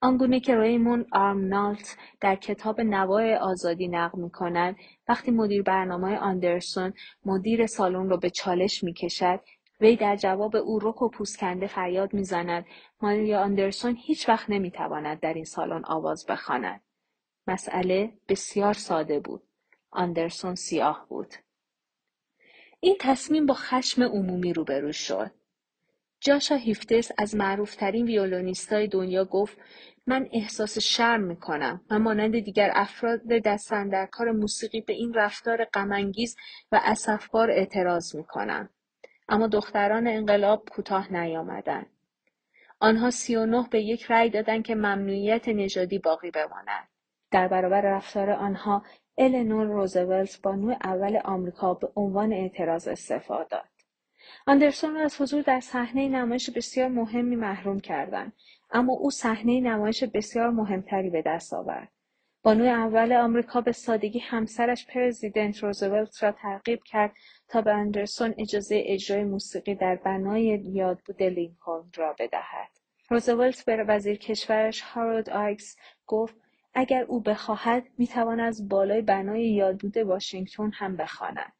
آنگونه 0.00 0.40
که 0.40 0.60
ریمون 0.60 1.06
آرمنالت 1.12 1.96
در 2.20 2.36
کتاب 2.36 2.80
نوای 2.80 3.34
آزادی 3.34 3.88
نقل 3.88 4.20
می 4.20 4.30
کند 4.30 4.76
وقتی 5.08 5.30
مدیر 5.30 5.62
برنامه 5.62 6.16
آندرسون 6.16 6.92
مدیر 7.24 7.66
سالن 7.66 8.08
را 8.08 8.16
به 8.16 8.30
چالش 8.30 8.84
می 8.84 8.92
کشد 8.92 9.40
وی 9.80 9.96
در 9.96 10.16
جواب 10.16 10.56
او 10.56 10.78
رک 10.78 11.02
و 11.02 11.08
پوسکنده 11.08 11.66
فریاد 11.66 12.14
می‌زند. 12.14 12.66
ماریا 13.02 13.40
آندرسون 13.40 13.96
هیچ 14.00 14.28
وقت 14.28 14.50
نمی‌تواند 14.50 15.20
در 15.20 15.34
این 15.34 15.44
سالن 15.44 15.84
آواز 15.84 16.26
بخواند. 16.26 16.80
مسئله 17.46 18.12
بسیار 18.28 18.74
ساده 18.74 19.20
بود. 19.20 19.42
آندرسون 19.90 20.54
سیاه 20.54 21.06
بود. 21.08 21.34
این 22.80 22.96
تصمیم 23.00 23.46
با 23.46 23.54
خشم 23.54 24.02
عمومی 24.02 24.52
روبرو 24.52 24.92
شد. 24.92 25.30
جاشا 26.20 26.54
هیفتس 26.54 27.10
از 27.18 27.34
معروفترین 27.34 28.06
ویولونیستای 28.06 28.88
دنیا 28.88 29.24
گفت 29.24 29.58
من 30.06 30.28
احساس 30.32 30.78
شرم 30.78 31.20
می‌کنم. 31.20 31.84
و 31.90 31.98
مانند 31.98 32.38
دیگر 32.38 32.70
افراد 32.74 33.20
دستن 33.26 33.88
در 33.88 34.06
کار 34.06 34.30
موسیقی 34.30 34.80
به 34.80 34.92
این 34.92 35.14
رفتار 35.14 35.64
غمانگیز 35.64 36.36
و 36.72 36.80
اسفبار 36.84 37.50
اعتراض 37.50 38.16
می‌کنم. 38.16 38.68
اما 39.28 39.46
دختران 39.46 40.06
انقلاب 40.06 40.68
کوتاه 40.70 41.12
نیامدند. 41.12 41.86
آنها 42.80 43.10
سی 43.10 43.36
و 43.36 43.46
نه 43.46 43.68
به 43.70 43.82
یک 43.82 44.04
رأی 44.10 44.30
دادند 44.30 44.64
که 44.64 44.74
ممنوعیت 44.74 45.48
نژادی 45.48 45.98
باقی 45.98 46.30
بماند. 46.30 46.88
در 47.30 47.48
برابر 47.48 47.80
رفتار 47.80 48.30
آنها 48.30 48.82
النور 49.18 49.66
روزولت 49.66 50.40
بانو 50.42 50.74
اول 50.84 51.20
آمریکا 51.24 51.74
به 51.74 51.88
عنوان 51.96 52.32
اعتراض 52.32 52.88
استعفا 52.88 53.44
داد. 53.44 53.68
آندرسون 54.46 54.94
را 54.94 55.00
از 55.00 55.20
حضور 55.20 55.42
در 55.42 55.60
صحنه 55.60 56.08
نمایش 56.08 56.50
بسیار 56.50 56.88
مهمی 56.88 57.36
محروم 57.36 57.80
کردند 57.80 58.32
اما 58.70 58.92
او 58.92 59.10
صحنه 59.10 59.60
نمایش 59.60 60.04
بسیار 60.04 60.50
مهمتری 60.50 61.10
به 61.10 61.22
دست 61.22 61.54
آورد 61.54 61.88
بانوی 62.44 62.68
اول 62.68 63.12
آمریکا 63.12 63.60
به 63.60 63.72
سادگی 63.72 64.18
همسرش 64.18 64.86
پرزیدنت 64.86 65.58
روزولت 65.62 66.22
را 66.22 66.32
ترغیب 66.32 66.82
کرد 66.84 67.12
تا 67.48 67.60
به 67.62 67.72
اندرسون 67.72 68.34
اجازه 68.38 68.82
اجرای 68.86 69.24
موسیقی 69.24 69.74
در 69.74 69.96
بنای 69.96 70.42
یادبود 70.64 71.22
لینکلن 71.22 71.90
را 71.96 72.16
بدهد. 72.18 72.68
روزولت 73.10 73.64
به 73.64 73.84
وزیر 73.88 74.18
کشورش 74.18 74.80
هارولد 74.80 75.30
آیکس 75.30 75.76
گفت 76.06 76.36
اگر 76.74 77.04
او 77.04 77.20
بخواهد 77.20 77.84
می‌تواند 77.98 78.40
از 78.40 78.68
بالای 78.68 79.02
بنای 79.02 79.50
یادبود 79.50 79.96
واشنگتن 79.96 80.70
هم 80.70 80.96
بخواند. 80.96 81.52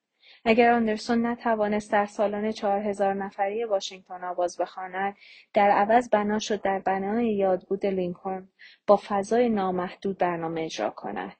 اگر 0.44 0.70
آندرسون 0.70 1.26
نتوانست 1.26 1.92
در 1.92 2.06
سالن 2.06 2.52
چهار 2.52 2.80
هزار 2.80 3.14
نفری 3.14 3.64
واشنگتن 3.64 4.24
آواز 4.24 4.56
بخواند 4.56 5.16
در 5.54 5.70
عوض 5.70 6.08
بنا 6.08 6.38
شد 6.38 6.62
در 6.62 6.78
بنای 6.78 7.34
یادبود 7.34 7.86
لینکلن 7.86 8.48
با 8.86 9.00
فضای 9.08 9.48
نامحدود 9.48 10.18
برنامه 10.18 10.62
اجرا 10.62 10.90
کند 10.90 11.36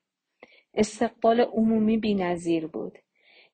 استقبال 0.75 1.41
عمومی 1.41 1.99
بینظیر 1.99 2.67
بود 2.67 2.99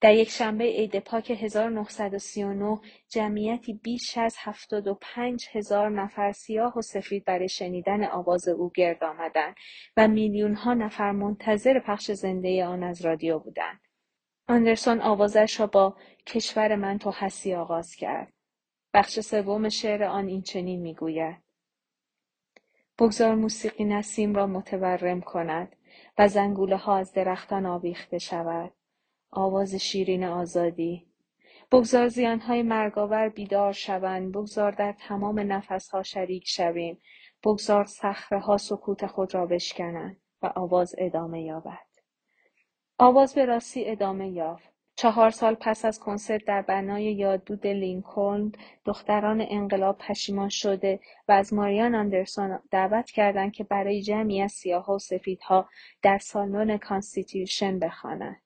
در 0.01 0.15
یک 0.15 0.31
شنبه 0.31 0.65
عید 0.65 0.99
پاک 0.99 1.31
1939 1.31 2.81
جمعیتی 3.09 3.73
بیش 3.73 4.19
از 4.19 4.37
75 4.39 5.47
هزار 5.53 5.91
نفر 5.91 6.33
سیاه 6.33 6.79
و 6.79 6.83
سفید 6.83 7.25
برای 7.25 7.49
شنیدن 7.49 8.05
آواز 8.05 8.49
او 8.49 8.71
گرد 8.75 9.05
آمدند 9.05 9.55
و 9.97 10.09
میلیون 10.09 10.55
ها 10.55 10.75
نفر 10.75 11.13
منتظر 11.13 11.81
پخش 11.81 12.11
زنده 12.11 12.65
آن 12.65 12.83
از 12.83 13.05
رادیو 13.05 13.39
بودند. 13.39 13.81
آندرسون 14.51 15.01
آوازش 15.01 15.61
را 15.61 15.67
با 15.67 15.97
کشور 16.27 16.77
من 16.77 16.99
تو 16.99 17.11
هستی 17.11 17.55
آغاز 17.55 17.95
کرد. 17.95 18.33
بخش 18.95 19.21
سوم 19.21 19.69
شعر 19.69 20.05
آن 20.05 20.27
این 20.27 20.43
چنین 20.43 20.81
می‌گوید. 20.81 21.37
بگذار 22.99 23.35
موسیقی 23.35 23.85
نسیم 23.85 24.35
را 24.35 24.47
متورم 24.47 25.21
کند 25.21 25.77
و 26.19 26.29
زنگوله 26.29 26.77
ها 26.77 26.97
از 26.97 27.13
درختان 27.13 27.67
آویخته 27.67 28.19
شود. 28.19 28.73
آواز 29.31 29.75
شیرین 29.75 30.25
آزادی. 30.25 31.07
بگذار 31.73 32.09
زیانهای 32.09 32.63
مرگاور 32.63 33.29
بیدار 33.29 33.73
شوند. 33.73 34.33
بگذار 34.33 34.73
در 34.73 34.95
تمام 35.09 35.53
نفسها 35.53 36.03
شریک 36.03 36.49
شویم. 36.49 36.99
بگذار 37.45 37.87
ها 38.31 38.57
سکوت 38.57 39.07
خود 39.07 39.35
را 39.35 39.47
بشکنند 39.47 40.21
و 40.43 40.53
آواز 40.57 40.95
ادامه 40.99 41.43
یابد. 41.43 41.90
آواز 43.03 43.35
به 43.35 43.45
راستی 43.45 43.89
ادامه 43.89 44.29
یافت. 44.29 44.69
چهار 44.97 45.31
سال 45.31 45.55
پس 45.55 45.85
از 45.85 46.01
کنسرت 46.01 46.45
در 46.45 46.63
بنای 46.63 47.05
یادبود 47.05 47.67
لینکلن 47.67 48.53
دختران 48.85 49.47
انقلاب 49.51 49.99
پشیمان 49.99 50.49
شده 50.49 51.01
و 51.29 51.33
از 51.33 51.55
ماریان 51.55 51.95
اندرسون 51.95 52.59
دعوت 52.71 53.11
کردند 53.11 53.53
که 53.53 53.65
برای 53.65 54.03
جمعی 54.03 54.43
از 54.43 54.53
سیاهها 54.53 54.95
و 54.95 54.99
سفیدها 54.99 55.69
در 56.03 56.19
سالن 56.19 56.77
کانستیتیوشن 56.77 57.79
بخواند 57.79 58.43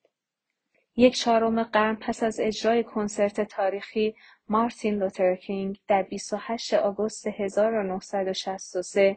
یک 0.96 1.16
چهارم 1.16 1.62
قرن 1.62 1.94
پس 1.94 2.22
از 2.22 2.40
اجرای 2.40 2.84
کنسرت 2.84 3.40
تاریخی 3.40 4.14
مارتین 4.48 4.94
لوتر 4.94 5.34
کینگ 5.36 5.78
در 5.88 6.02
28 6.02 6.74
آگوست 6.74 7.26
1963 7.26 9.16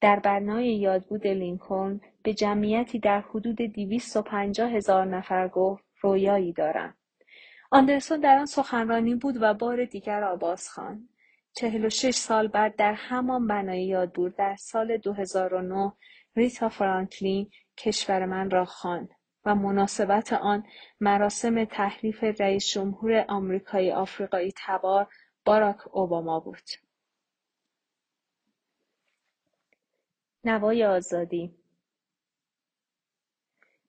در 0.00 0.20
بنای 0.20 0.76
یادبود 0.76 1.26
لینکلن 1.26 2.00
به 2.24 2.34
جمعیتی 2.34 2.98
در 2.98 3.20
حدود 3.20 3.56
250 3.56 4.70
هزار 4.70 5.04
نفر 5.04 5.48
گفت 5.48 5.84
رویایی 6.00 6.52
دارم. 6.52 6.94
آندرسون 7.70 8.20
در 8.20 8.38
آن 8.38 8.46
سخنرانی 8.46 9.14
بود 9.14 9.42
و 9.42 9.54
بار 9.54 9.84
دیگر. 9.84 10.36
چهل 11.52 11.84
و 11.84 11.90
شش 11.90 12.14
سال 12.14 12.48
بعد 12.48 12.76
در 12.76 12.92
همان 12.92 13.46
بنای 13.46 13.86
یادبود 13.86 14.36
در 14.36 14.56
سال 14.56 14.96
2009 14.96 15.92
ریتا 16.36 16.68
فرانکلین 16.68 17.50
کشور 17.76 18.26
من 18.26 18.50
را 18.50 18.64
خواند 18.64 19.08
و 19.44 19.54
مناسبت 19.54 20.32
آن 20.32 20.64
مراسم 21.00 21.64
تحریف 21.64 22.24
رئیس 22.24 22.66
جمهور 22.66 23.24
آمریکایی 23.28 23.92
آفریقایی 23.92 24.52
تبار 24.56 25.06
باراک 25.44 25.96
اوباما 25.96 26.40
بود. 26.40 26.70
نوای 30.44 30.84
آزادی 30.84 31.63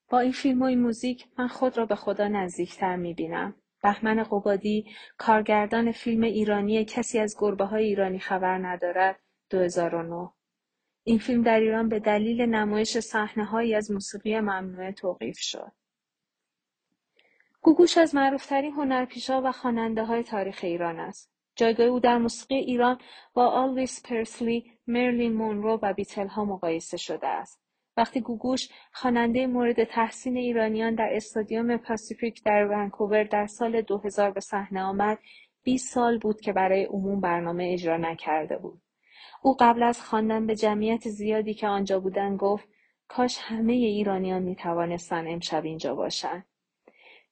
با 0.09 0.19
این 0.19 0.31
فیلم 0.31 0.61
و 0.61 0.65
این 0.65 0.81
موزیک 0.81 1.27
من 1.37 1.47
خود 1.47 1.77
را 1.77 1.85
به 1.85 1.95
خدا 1.95 2.27
نزدیکتر 2.27 2.95
می‌بینم. 2.95 3.55
بهمن 3.83 4.23
قبادی 4.23 4.85
کارگردان 5.17 5.91
فیلم 5.91 6.23
ایرانی 6.23 6.85
کسی 6.85 7.19
از 7.19 7.35
گربه 7.39 7.65
های 7.65 7.85
ایرانی 7.85 8.19
خبر 8.19 8.57
ندارد 8.57 9.19
2009 9.49 10.29
این 11.03 11.19
فیلم 11.19 11.41
در 11.41 11.59
ایران 11.59 11.89
به 11.89 11.99
دلیل 11.99 12.41
نمایش 12.41 13.15
هایی 13.51 13.75
از 13.75 13.91
موسیقی 13.91 14.39
ممنوعه 14.39 14.91
توقیف 14.91 15.37
شد. 15.39 15.71
گوگوش 17.61 17.97
از 17.97 18.15
معروفترین 18.15 18.73
هنرپیشا 18.73 19.41
و 19.41 19.51
خواننده 19.51 20.03
های 20.03 20.23
تاریخ 20.23 20.59
ایران 20.63 20.99
است. 20.99 21.31
جایگاه 21.55 21.85
او 21.85 21.99
در 21.99 22.17
موسیقی 22.17 22.55
ایران 22.55 22.99
با 23.33 23.47
آلویس 23.47 24.01
پرسلی، 24.03 24.71
مرلین 24.87 25.33
مونرو 25.33 25.79
و 25.81 25.93
بیتل 25.93 26.27
ها 26.27 26.45
مقایسه 26.45 26.97
شده 26.97 27.27
است. 27.27 27.64
وقتی 27.97 28.21
گوگوش 28.21 28.69
خواننده 28.91 29.47
مورد 29.47 29.83
تحسین 29.83 30.37
ایرانیان 30.37 30.95
در 30.95 31.09
استادیوم 31.11 31.77
پاسیفیک 31.77 32.43
در 32.43 32.67
ونکوور 32.67 33.23
در 33.23 33.47
سال 33.47 33.81
2000 33.81 34.31
به 34.31 34.39
صحنه 34.39 34.81
آمد 34.81 35.19
20 35.63 35.93
سال 35.93 36.19
بود 36.19 36.41
که 36.41 36.53
برای 36.53 36.83
عموم 36.85 37.21
برنامه 37.21 37.69
اجرا 37.73 37.97
نکرده 37.97 38.57
بود. 38.57 38.81
او 39.41 39.55
قبل 39.59 39.83
از 39.83 40.01
خواندن 40.01 40.47
به 40.47 40.55
جمعیت 40.55 41.09
زیادی 41.09 41.53
که 41.53 41.67
آنجا 41.67 41.99
بودند 41.99 42.37
گفت 42.39 42.67
کاش 43.07 43.37
همه 43.41 43.73
ایرانیان 43.73 44.43
می 44.43 44.55
توانستند 44.55 45.27
امشب 45.27 45.63
اینجا 45.65 45.95
باشند 45.95 46.45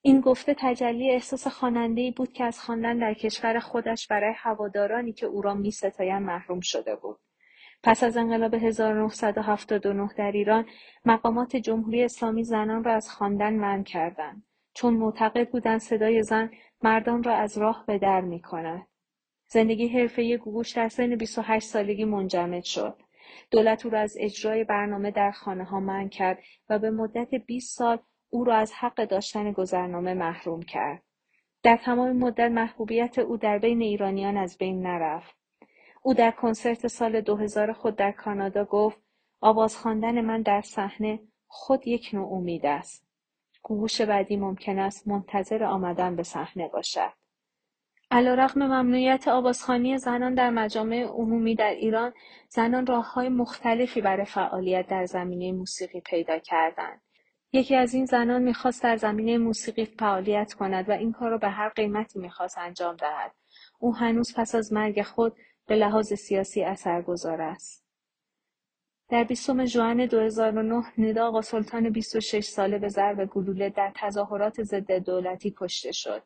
این 0.01 0.21
گفته 0.21 0.55
تجلی 0.59 1.11
احساس 1.11 1.47
خوانندهای 1.47 2.11
بود 2.11 2.33
که 2.33 2.43
از 2.43 2.59
خواندن 2.59 2.97
در 2.97 3.13
کشور 3.13 3.59
خودش 3.59 4.07
برای 4.07 4.33
هوادارانی 4.37 5.13
که 5.13 5.25
او 5.25 5.41
را 5.41 5.53
می 5.53 5.71
محروم 6.01 6.59
شده 6.59 6.95
بود. 6.95 7.19
پس 7.83 8.03
از 8.03 8.17
انقلاب 8.17 8.53
1979 8.53 10.09
در 10.17 10.31
ایران 10.31 10.65
مقامات 11.05 11.55
جمهوری 11.55 12.03
اسلامی 12.03 12.43
زنان 12.43 12.83
را 12.83 12.93
از 12.93 13.09
خواندن 13.09 13.53
منع 13.53 13.83
کردند 13.83 14.43
چون 14.73 14.93
معتقد 14.93 15.49
بودند 15.49 15.79
صدای 15.79 16.23
زن 16.23 16.51
مردان 16.83 17.23
را 17.23 17.35
از 17.35 17.57
راه 17.57 17.83
به 17.87 17.97
در 17.97 18.21
می 18.21 18.41
کند. 18.41 18.87
زندگی 19.47 19.87
حرفه‌ای 19.87 20.37
گوگوش 20.37 20.71
در 20.71 20.89
سن 20.89 21.15
28 21.15 21.67
سالگی 21.67 22.05
منجمد 22.05 22.63
شد. 22.63 23.01
دولت 23.51 23.85
او 23.85 23.91
را 23.91 23.99
از 23.99 24.17
اجرای 24.19 24.63
برنامه 24.63 25.11
در 25.11 25.31
خانه 25.31 25.63
ها 25.63 25.79
منع 25.79 26.07
کرد 26.07 26.39
و 26.69 26.79
به 26.79 26.91
مدت 26.91 27.35
20 27.35 27.77
سال 27.77 27.99
او 28.29 28.43
را 28.43 28.55
از 28.55 28.73
حق 28.73 29.05
داشتن 29.05 29.51
گذرنامه 29.51 30.13
محروم 30.13 30.61
کرد. 30.61 31.03
در 31.63 31.77
تمام 31.77 32.17
مدت 32.17 32.51
محبوبیت 32.51 33.19
او 33.19 33.37
در 33.37 33.57
بین 33.57 33.81
ایرانیان 33.81 34.37
از 34.37 34.57
بین 34.57 34.87
نرفت. 34.87 35.42
او 36.05 36.13
در 36.13 36.31
کنسرت 36.31 36.87
سال 36.87 37.21
2000 37.21 37.73
خود 37.73 37.95
در 37.95 38.11
کانادا 38.11 38.65
گفت 38.65 38.97
آواز 39.41 39.77
خواندن 39.77 40.21
من 40.21 40.41
در 40.41 40.61
صحنه 40.61 41.19
خود 41.47 41.87
یک 41.87 42.09
نوع 42.13 42.33
امید 42.33 42.65
است. 42.65 43.07
گوش 43.61 44.01
بعدی 44.01 44.37
ممکن 44.37 44.79
است 44.79 45.07
منتظر 45.07 45.63
آمدن 45.63 46.15
به 46.15 46.23
صحنه 46.23 46.67
باشد. 46.67 47.13
علیرغم 48.11 48.63
ممنوعیت 48.63 49.27
آوازخوانی 49.27 49.97
زنان 49.97 50.33
در 50.33 50.49
مجامع 50.49 51.03
عمومی 51.03 51.55
در 51.55 51.73
ایران 51.73 52.13
زنان 52.49 52.85
راه 52.85 53.13
های 53.13 53.29
مختلفی 53.29 54.01
برای 54.01 54.25
فعالیت 54.25 54.87
در 54.87 55.05
زمینه 55.05 55.51
موسیقی 55.51 56.01
پیدا 56.01 56.39
کردند 56.39 57.01
یکی 57.53 57.75
از 57.75 57.93
این 57.93 58.05
زنان 58.05 58.41
می‌خواست 58.41 58.83
در 58.83 58.97
زمینه 58.97 59.37
موسیقی 59.37 59.85
فعالیت 59.85 60.53
کند 60.53 60.89
و 60.89 60.91
این 60.91 61.11
کار 61.11 61.29
را 61.29 61.37
به 61.37 61.49
هر 61.49 61.69
قیمتی 61.69 62.19
می‌خواست 62.19 62.57
انجام 62.57 62.95
دهد 62.95 63.31
او 63.79 63.95
هنوز 63.95 64.33
پس 64.35 64.55
از 64.55 64.73
مرگ 64.73 65.01
خود 65.01 65.35
به 65.67 65.75
لحاظ 65.75 66.13
سیاسی 66.13 66.63
اثرگذار 66.63 67.41
است. 67.41 67.83
در 69.09 69.23
بیستم 69.23 69.65
ژوئن 69.65 70.05
2009 70.05 70.83
ندا 70.97 71.27
آقا 71.27 71.41
سلطان 71.41 71.89
26 71.89 72.45
ساله 72.45 72.77
به 72.77 72.87
ضرب 72.87 73.25
گلوله 73.25 73.69
در 73.69 73.91
تظاهرات 73.95 74.63
ضد 74.63 74.91
دولتی 74.91 75.53
کشته 75.57 75.91
شد. 75.91 76.23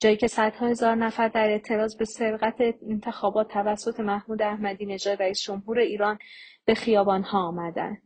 جایی 0.00 0.16
که 0.16 0.28
صدها 0.28 0.66
هزار 0.66 0.94
نفر 0.94 1.28
در 1.28 1.48
اعتراض 1.48 1.96
به 1.96 2.04
سرقت 2.04 2.54
انتخابات 2.60 3.48
توسط 3.48 4.00
محمود 4.00 4.42
احمدی 4.42 4.86
نژاد 4.86 5.22
رئیس 5.22 5.42
جمهور 5.42 5.78
ایران 5.78 6.18
به 6.64 6.74
خیابانها 6.74 7.38
آمدند. 7.38 8.02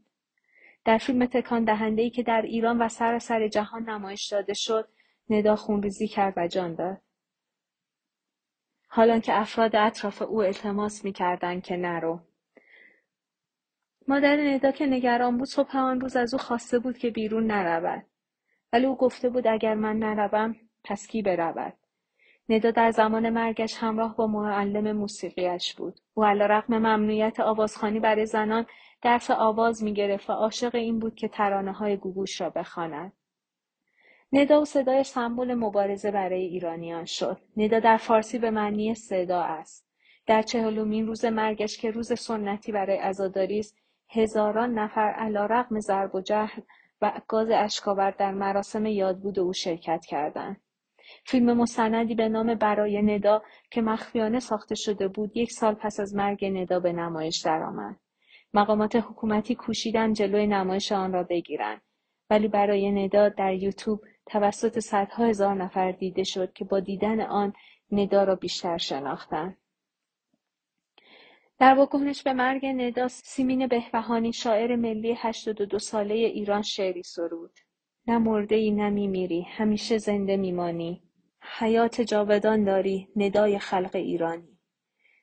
در 0.84 0.98
فیلم 0.98 1.26
تکان 1.26 1.64
دهنده 1.64 2.02
ای 2.02 2.10
که 2.10 2.22
در 2.22 2.42
ایران 2.42 2.82
و 2.82 2.88
سراسر 2.88 3.48
جهان 3.48 3.90
نمایش 3.90 4.32
داده 4.32 4.54
شد، 4.54 4.88
ندا 5.30 5.56
خونریزی 5.56 6.08
کرد 6.08 6.34
و 6.36 6.48
جان 6.48 6.74
داد. 6.74 7.00
حالان 8.88 9.20
که 9.20 9.40
افراد 9.40 9.76
اطراف 9.76 10.22
او 10.22 10.42
التماس 10.42 11.04
می‌کردند 11.04 11.62
که 11.62 11.76
نرو. 11.76 12.20
مادر 14.08 14.36
ندا 14.36 14.70
که 14.70 14.86
نگران 14.86 15.38
بود 15.38 15.48
صبح 15.48 15.76
آن 15.76 16.00
روز 16.00 16.16
از 16.16 16.34
او 16.34 16.40
خواسته 16.40 16.78
بود 16.78 16.98
که 16.98 17.10
بیرون 17.10 17.46
نرود. 17.46 18.06
ولی 18.72 18.86
او 18.86 18.96
گفته 18.96 19.28
بود 19.28 19.46
اگر 19.46 19.74
من 19.74 19.98
نروم 19.98 20.56
پس 20.84 21.06
کی 21.06 21.22
برود؟ 21.22 21.72
ندا 22.48 22.70
در 22.70 22.90
زمان 22.90 23.30
مرگش 23.30 23.76
همراه 23.76 24.16
با 24.16 24.26
معلم 24.26 24.96
موسیقیش 24.96 25.74
بود. 25.74 26.00
او 26.14 26.24
علیرغم 26.24 26.78
ممنوعیت 26.78 27.40
آوازخوانی 27.40 28.00
برای 28.00 28.26
زنان 28.26 28.66
درس 29.02 29.30
آواز 29.30 29.84
می‌گرفت 29.84 30.30
و 30.30 30.32
عاشق 30.32 30.74
این 30.74 30.98
بود 30.98 31.14
که 31.14 31.28
ترانه 31.28 31.72
های 31.72 31.96
گوگوش 31.96 32.40
را 32.40 32.50
بخواند. 32.50 33.12
ندا 34.32 34.60
و 34.60 34.64
صدای 34.64 35.04
سمبل 35.04 35.54
مبارزه 35.54 36.10
برای 36.10 36.42
ایرانیان 36.42 37.04
شد. 37.04 37.40
ندا 37.56 37.80
در 37.80 37.96
فارسی 37.96 38.38
به 38.38 38.50
معنی 38.50 38.94
صدا 38.94 39.42
است. 39.42 39.88
در 40.28 40.42
چهلمین 40.42 41.06
روز 41.06 41.24
مرگش 41.24 41.78
که 41.78 41.90
روز 41.90 42.20
سنتی 42.20 42.72
برای 42.72 42.96
عزاداری 42.96 43.58
است 43.58 43.76
هزاران 44.10 44.78
نفر 44.78 45.10
علیرغم 45.10 45.80
ضرب 45.80 46.14
و 46.14 46.20
جهل 46.20 46.62
و 47.02 47.20
گاز 47.28 47.48
اشکاور 47.50 48.10
در 48.10 48.32
مراسم 48.32 48.86
یادبود 48.86 49.38
او 49.38 49.52
شرکت 49.52 50.04
کردند 50.06 50.60
فیلم 51.24 51.56
مستندی 51.56 52.14
به 52.14 52.28
نام 52.28 52.54
برای 52.54 53.02
ندا 53.02 53.42
که 53.70 53.80
مخفیانه 53.82 54.40
ساخته 54.40 54.74
شده 54.74 55.08
بود 55.08 55.36
یک 55.36 55.52
سال 55.52 55.74
پس 55.74 56.00
از 56.00 56.14
مرگ 56.14 56.44
ندا 56.44 56.80
به 56.80 56.92
نمایش 56.92 57.40
درآمد 57.40 57.96
مقامات 58.54 58.96
حکومتی 58.96 59.54
کوشیدند 59.54 60.14
جلوی 60.14 60.46
نمایش 60.46 60.92
آن 60.92 61.12
را 61.12 61.22
بگیرند 61.22 61.82
ولی 62.30 62.48
برای 62.48 62.90
ندا 62.90 63.28
در 63.28 63.54
یوتیوب 63.54 64.00
توسط 64.28 64.78
صدها 64.78 65.26
هزار 65.26 65.54
نفر 65.54 65.92
دیده 65.92 66.24
شد 66.24 66.52
که 66.52 66.64
با 66.64 66.80
دیدن 66.80 67.20
آن 67.20 67.52
ندا 67.90 68.24
را 68.24 68.34
بیشتر 68.34 68.78
شناختند. 68.78 69.56
در 71.58 71.74
واکنش 71.74 72.22
به 72.22 72.32
مرگ 72.32 72.66
ندا 72.66 73.08
سیمین 73.08 73.66
بهبهانی 73.66 74.32
شاعر 74.32 74.76
ملی 74.76 75.14
82 75.18 75.78
ساله 75.78 76.14
ایران 76.14 76.62
شعری 76.62 77.02
سرود. 77.02 77.58
نه 78.06 78.18
مرده 78.18 78.54
ای 78.54 78.70
نه 78.70 78.90
میمیری 78.90 79.42
همیشه 79.42 79.98
زنده 79.98 80.36
میمانی. 80.36 81.02
حیات 81.58 82.00
جاودان 82.00 82.64
داری 82.64 83.08
ندای 83.16 83.58
خلق 83.58 83.90
ایرانی. 83.94 84.58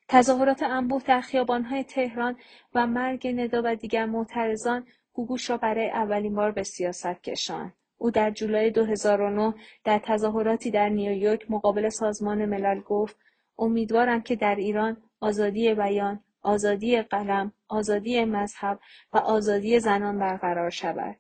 تظاهرات 0.08 0.64
انبوه 0.64 1.04
در 1.04 1.22
خیابانهای 1.22 1.84
تهران 1.84 2.38
و 2.74 2.88
مرگ 2.88 3.28
ندا 3.28 3.62
و 3.66 3.76
دیگر 3.76 4.06
معترضان 4.06 4.88
گوگوش 5.14 5.50
را 5.50 5.58
برای 5.58 5.90
اولین 5.90 6.36
بار 6.36 6.52
به 6.52 6.64
سیاست 6.64 7.24
کشاند. 7.24 7.74
او 7.98 8.12
در 8.12 8.32
جولای 8.32 8.72
2009 8.72 9.54
در 9.84 10.00
تظاهراتی 10.00 10.72
در 10.72 10.90
نیویورک 10.90 11.52
مقابل 11.52 11.90
سازمان 11.90 12.46
ملل 12.46 12.80
گفت 12.80 13.18
امیدوارم 13.58 14.22
که 14.22 14.36
در 14.36 14.56
ایران 14.56 14.98
آزادی 15.20 15.74
بیان، 15.74 16.24
آزادی 16.42 17.02
قلم، 17.02 17.52
آزادی 17.68 18.26
مذهب 18.26 18.80
و 19.14 19.18
آزادی 19.18 19.80
زنان 19.80 20.20
برقرار 20.20 20.70
شود. 20.70 21.16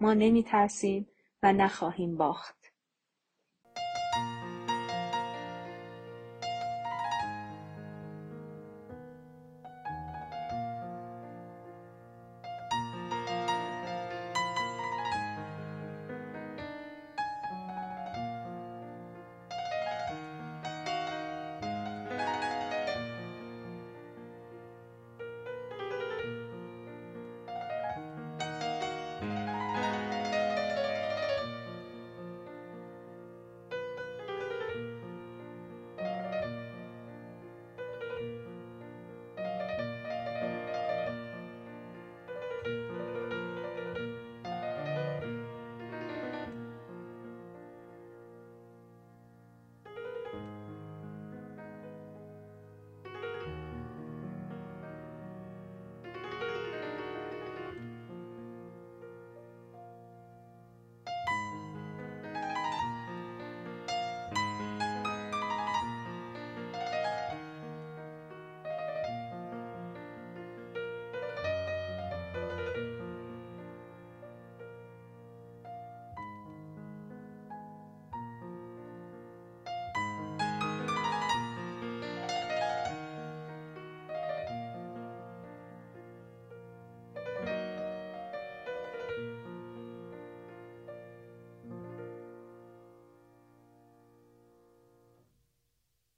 ما 0.00 0.14
نمی 0.14 0.42
ترسیم 0.42 1.08
و 1.42 1.52
نخواهیم 1.52 2.16
باخت. 2.16 2.57